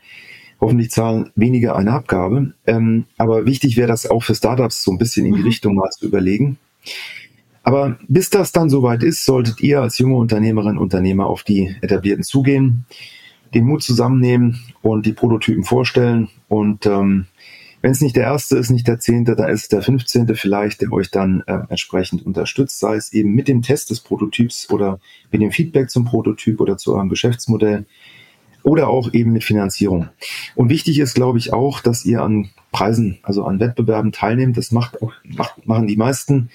Hoffentlich 0.62 0.92
zahlen 0.92 1.32
weniger 1.36 1.76
eine 1.76 1.92
Abgabe. 1.92 2.54
Ähm, 2.66 3.06
aber 3.18 3.46
wichtig 3.46 3.78
wäre 3.78 3.88
das 3.88 4.10
auch 4.10 4.24
für 4.24 4.34
Startups 4.34 4.84
so 4.84 4.92
ein 4.92 4.98
bisschen 4.98 5.26
in 5.26 5.34
die 5.34 5.42
mhm. 5.42 5.48
Richtung 5.48 5.76
mal 5.76 5.90
zu 5.90 6.06
überlegen. 6.06 6.58
Aber 7.64 7.98
bis 8.08 8.30
das 8.30 8.54
dann 8.54 8.70
soweit 8.70 9.04
ist, 9.04 9.26
solltet 9.26 9.60
ihr 9.62 9.82
als 9.82 9.98
junge 9.98 10.16
Unternehmerin, 10.16 10.78
Unternehmer 10.78 11.28
auf 11.28 11.44
die 11.44 11.76
Etablierten 11.82 12.24
zugehen, 12.24 12.86
den 13.54 13.66
Mut 13.66 13.84
zusammennehmen 13.84 14.64
und 14.82 15.06
die 15.06 15.12
Prototypen 15.12 15.66
vorstellen 15.66 16.30
und 16.48 16.86
ähm, 16.86 17.26
wenn 17.88 17.94
es 17.94 18.02
nicht 18.02 18.18
der 18.18 18.26
erste 18.26 18.58
ist, 18.58 18.70
nicht 18.70 18.86
der 18.86 19.00
zehnte, 19.00 19.38
dann 19.38 19.50
ist 19.50 19.72
der 19.72 19.82
fünfzehnte 19.82 20.36
vielleicht, 20.36 20.82
der 20.82 20.92
euch 20.92 21.10
dann 21.10 21.42
äh, 21.48 21.60
entsprechend 21.70 22.26
unterstützt, 22.26 22.82
sei 22.82 22.98
es 22.98 23.14
eben 23.14 23.34
mit 23.34 23.48
dem 23.48 23.62
Test 23.62 23.92
des 23.92 24.02
Prototyps 24.02 24.70
oder 24.70 25.00
mit 25.32 25.42
dem 25.42 25.54
Feedback 25.54 25.90
zum 25.90 26.04
Prototyp 26.04 26.60
oder 26.60 26.78
zu 26.78 26.94
eurem 26.94 27.08
Geschäftsmodell 27.08 27.86
oder 28.62 28.90
auch 28.90 29.14
eben 29.14 29.32
mit 29.32 29.46
Finanzierung. 29.46 30.10
Und 30.54 30.68
wichtig 30.68 31.00
ist, 31.00 31.14
glaube 31.14 31.38
ich, 31.38 31.54
auch, 31.54 31.80
dass 31.80 32.04
ihr 32.04 32.24
an 32.24 32.50
Preisen, 32.74 33.20
also 33.24 33.46
an 33.46 33.62
Wettbewerben 33.62 34.12
teilnehmt. 34.12 34.58
Das 34.58 34.74
macht 34.74 35.02
auch, 35.02 35.14
macht, 35.24 35.66
machen 35.66 35.88
die 35.88 35.96
meisten 35.96 36.50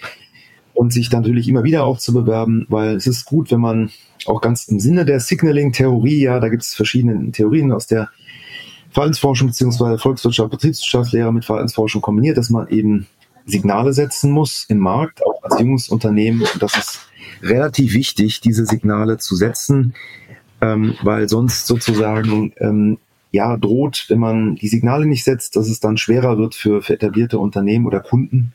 und 0.74 0.92
sich 0.92 1.08
dann 1.08 1.22
natürlich 1.22 1.48
immer 1.48 1.64
wieder 1.64 1.84
auch 1.84 1.96
zu 1.96 2.12
bewerben, 2.12 2.66
weil 2.68 2.94
es 2.96 3.06
ist 3.06 3.24
gut, 3.24 3.50
wenn 3.50 3.60
man 3.60 3.90
auch 4.26 4.42
ganz 4.42 4.68
im 4.68 4.80
Sinne 4.80 5.06
der 5.06 5.18
Signaling-Theorie, 5.18 6.24
ja, 6.24 6.40
da 6.40 6.50
gibt 6.50 6.62
es 6.62 6.74
verschiedene 6.74 7.32
Theorien 7.32 7.72
aus 7.72 7.86
der 7.86 8.10
Verhaltensforschung 8.92 9.48
bzw. 9.48 9.98
Volkswirtschaft, 9.98 10.50
Betriebswirtschaftslehre 10.50 11.32
mit 11.32 11.44
Verhaltensforschung 11.44 12.02
kombiniert, 12.02 12.36
dass 12.36 12.50
man 12.50 12.68
eben 12.68 13.06
Signale 13.46 13.92
setzen 13.92 14.30
muss 14.30 14.64
im 14.68 14.78
Markt, 14.78 15.24
auch 15.24 15.42
als 15.42 15.58
junges 15.58 15.88
Unternehmen. 15.88 16.42
Und 16.42 16.62
das 16.62 16.76
ist 16.76 17.00
relativ 17.42 17.94
wichtig, 17.94 18.40
diese 18.40 18.66
Signale 18.66 19.18
zu 19.18 19.34
setzen, 19.34 19.94
ähm, 20.60 20.94
weil 21.02 21.28
sonst 21.28 21.66
sozusagen 21.66 22.52
ähm, 22.58 22.98
ja 23.30 23.56
droht, 23.56 24.06
wenn 24.08 24.18
man 24.18 24.56
die 24.56 24.68
Signale 24.68 25.06
nicht 25.06 25.24
setzt, 25.24 25.56
dass 25.56 25.68
es 25.68 25.80
dann 25.80 25.96
schwerer 25.96 26.38
wird 26.38 26.54
für, 26.54 26.82
für 26.82 26.94
etablierte 26.94 27.38
Unternehmen 27.38 27.86
oder 27.86 28.00
Kunden, 28.00 28.52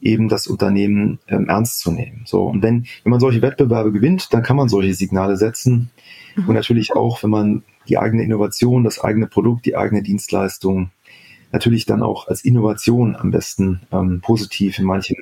eben 0.00 0.28
das 0.28 0.46
Unternehmen 0.46 1.18
ähm, 1.28 1.48
ernst 1.48 1.80
zu 1.80 1.90
nehmen. 1.90 2.22
So 2.24 2.44
und 2.44 2.62
wenn 2.62 2.86
wenn 3.04 3.10
man 3.10 3.20
solche 3.20 3.42
Wettbewerbe 3.42 3.92
gewinnt, 3.92 4.32
dann 4.32 4.42
kann 4.42 4.56
man 4.56 4.68
solche 4.68 4.94
Signale 4.94 5.36
setzen 5.36 5.90
mhm. 6.36 6.48
und 6.48 6.54
natürlich 6.54 6.94
auch, 6.94 7.22
wenn 7.22 7.30
man 7.30 7.62
die 7.88 7.98
eigene 7.98 8.22
Innovation, 8.22 8.84
das 8.84 9.00
eigene 9.00 9.26
Produkt, 9.26 9.66
die 9.66 9.76
eigene 9.76 10.02
Dienstleistung 10.02 10.90
natürlich 11.52 11.86
dann 11.86 12.02
auch 12.02 12.28
als 12.28 12.44
Innovation 12.44 13.16
am 13.16 13.30
besten 13.30 13.80
ähm, 13.92 14.20
positiv 14.20 14.78
in 14.78 14.84
manchen 14.84 15.16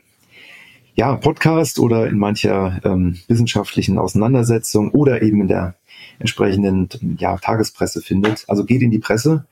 ja, 0.94 1.14
Podcast 1.14 1.78
oder 1.78 2.09
in 2.09 2.18
mancher 2.18 2.80
ähm, 2.84 3.18
wissenschaftlichen 3.28 3.98
Auseinandersetzung 3.98 4.90
oder 4.90 5.22
eben 5.22 5.40
in 5.42 5.48
der 5.48 5.76
entsprechenden 6.18 6.88
ja, 7.20 7.36
Tagespresse 7.36 8.02
findet. 8.02 8.44
Also 8.48 8.64
geht 8.64 8.82
in 8.82 8.90
die 8.90 8.98
Presse. 8.98 9.46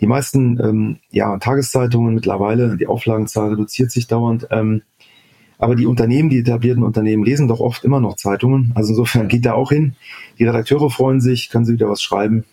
Die 0.00 0.06
meisten 0.06 0.58
ähm, 0.60 0.98
ja, 1.10 1.38
Tageszeitungen 1.38 2.14
mittlerweile, 2.14 2.76
die 2.76 2.86
Auflagenzahl 2.86 3.50
reduziert 3.50 3.90
sich 3.90 4.06
dauernd. 4.06 4.48
Ähm, 4.50 4.82
aber 5.58 5.76
die 5.76 5.86
Unternehmen, 5.86 6.30
die 6.30 6.38
etablierten 6.38 6.82
Unternehmen 6.82 7.22
lesen 7.22 7.46
doch 7.46 7.60
oft 7.60 7.84
immer 7.84 8.00
noch 8.00 8.16
Zeitungen. 8.16 8.72
Also 8.74 8.90
insofern 8.90 9.28
geht 9.28 9.44
da 9.44 9.52
auch 9.52 9.70
hin. 9.70 9.94
Die 10.38 10.44
Redakteure 10.44 10.90
freuen 10.90 11.20
sich, 11.20 11.50
können 11.50 11.66
sie 11.66 11.74
wieder 11.74 11.90
was 11.90 12.02
schreiben. 12.02 12.44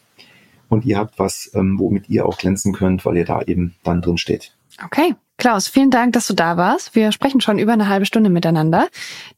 Und 0.68 0.84
ihr 0.84 0.98
habt 0.98 1.18
was, 1.18 1.50
ähm, 1.54 1.80
womit 1.80 2.10
ihr 2.10 2.26
auch 2.26 2.38
glänzen 2.38 2.74
könnt, 2.74 3.06
weil 3.06 3.16
ihr 3.16 3.24
da 3.24 3.42
eben 3.42 3.76
dann 3.84 4.02
drin 4.02 4.18
steht. 4.18 4.54
Okay. 4.84 5.16
Klaus, 5.38 5.68
vielen 5.68 5.92
Dank, 5.92 6.14
dass 6.14 6.26
du 6.26 6.34
da 6.34 6.58
warst. 6.58 6.96
Wir 6.96 7.12
sprechen 7.12 7.42
schon 7.42 7.60
über 7.60 7.72
eine 7.72 7.88
halbe 7.88 8.08
Stunde 8.08 8.32
miteinander. 8.32 8.88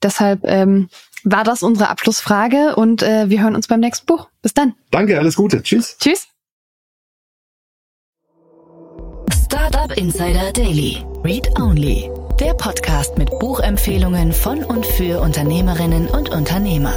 Deshalb 0.02 0.46
ähm, 0.46 0.88
war 1.26 1.44
das 1.44 1.62
unsere 1.62 1.90
Abschlussfrage 1.90 2.76
und 2.78 3.04
äh, 3.04 3.30
wir 3.30 3.44
hören 3.44 3.54
uns 3.54 3.68
beim 3.68 3.82
nächsten 3.82 4.06
Buch. 4.06 4.30
Bis 4.42 4.54
dann. 4.54 4.76
Danke, 4.92 5.20
alles 5.20 5.36
Gute. 5.36 5.62
Tschüss. 5.62 5.98
Tschüss. 6.00 6.30
Startup 9.52 9.92
Insider 9.98 10.54
Daily. 10.54 11.04
Read 11.24 11.50
Only. 11.60 12.12
Der 12.40 12.54
Podcast 12.54 13.18
mit 13.18 13.32
Buchempfehlungen 13.40 14.32
von 14.32 14.64
und 14.64 14.86
für 14.86 15.22
Unternehmerinnen 15.22 16.08
und 16.08 16.30
Unternehmer. 16.30 16.94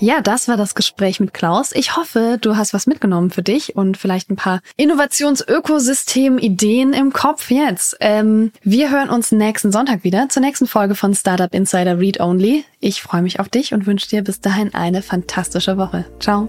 Ja, 0.00 0.22
das 0.22 0.48
war 0.48 0.56
das 0.56 0.74
Gespräch 0.74 1.20
mit 1.20 1.32
Klaus. 1.32 1.70
Ich 1.72 1.96
hoffe, 1.96 2.38
du 2.40 2.56
hast 2.56 2.74
was 2.74 2.88
mitgenommen 2.88 3.30
für 3.30 3.44
dich 3.44 3.76
und 3.76 3.96
vielleicht 3.96 4.28
ein 4.28 4.34
paar 4.34 4.58
Innovationsökosystem-Ideen 4.76 6.94
im 6.94 7.12
Kopf 7.12 7.52
jetzt. 7.52 7.96
Ähm, 8.00 8.50
wir 8.64 8.90
hören 8.90 9.08
uns 9.08 9.30
nächsten 9.30 9.70
Sonntag 9.70 10.02
wieder 10.02 10.28
zur 10.30 10.42
nächsten 10.42 10.66
Folge 10.66 10.96
von 10.96 11.14
Startup 11.14 11.54
Insider 11.54 12.00
Read 12.00 12.18
Only. 12.18 12.64
Ich 12.80 13.02
freue 13.02 13.22
mich 13.22 13.38
auf 13.38 13.48
dich 13.48 13.72
und 13.72 13.86
wünsche 13.86 14.08
dir 14.08 14.24
bis 14.24 14.40
dahin 14.40 14.74
eine 14.74 15.02
fantastische 15.02 15.78
Woche. 15.78 16.06
Ciao. 16.18 16.48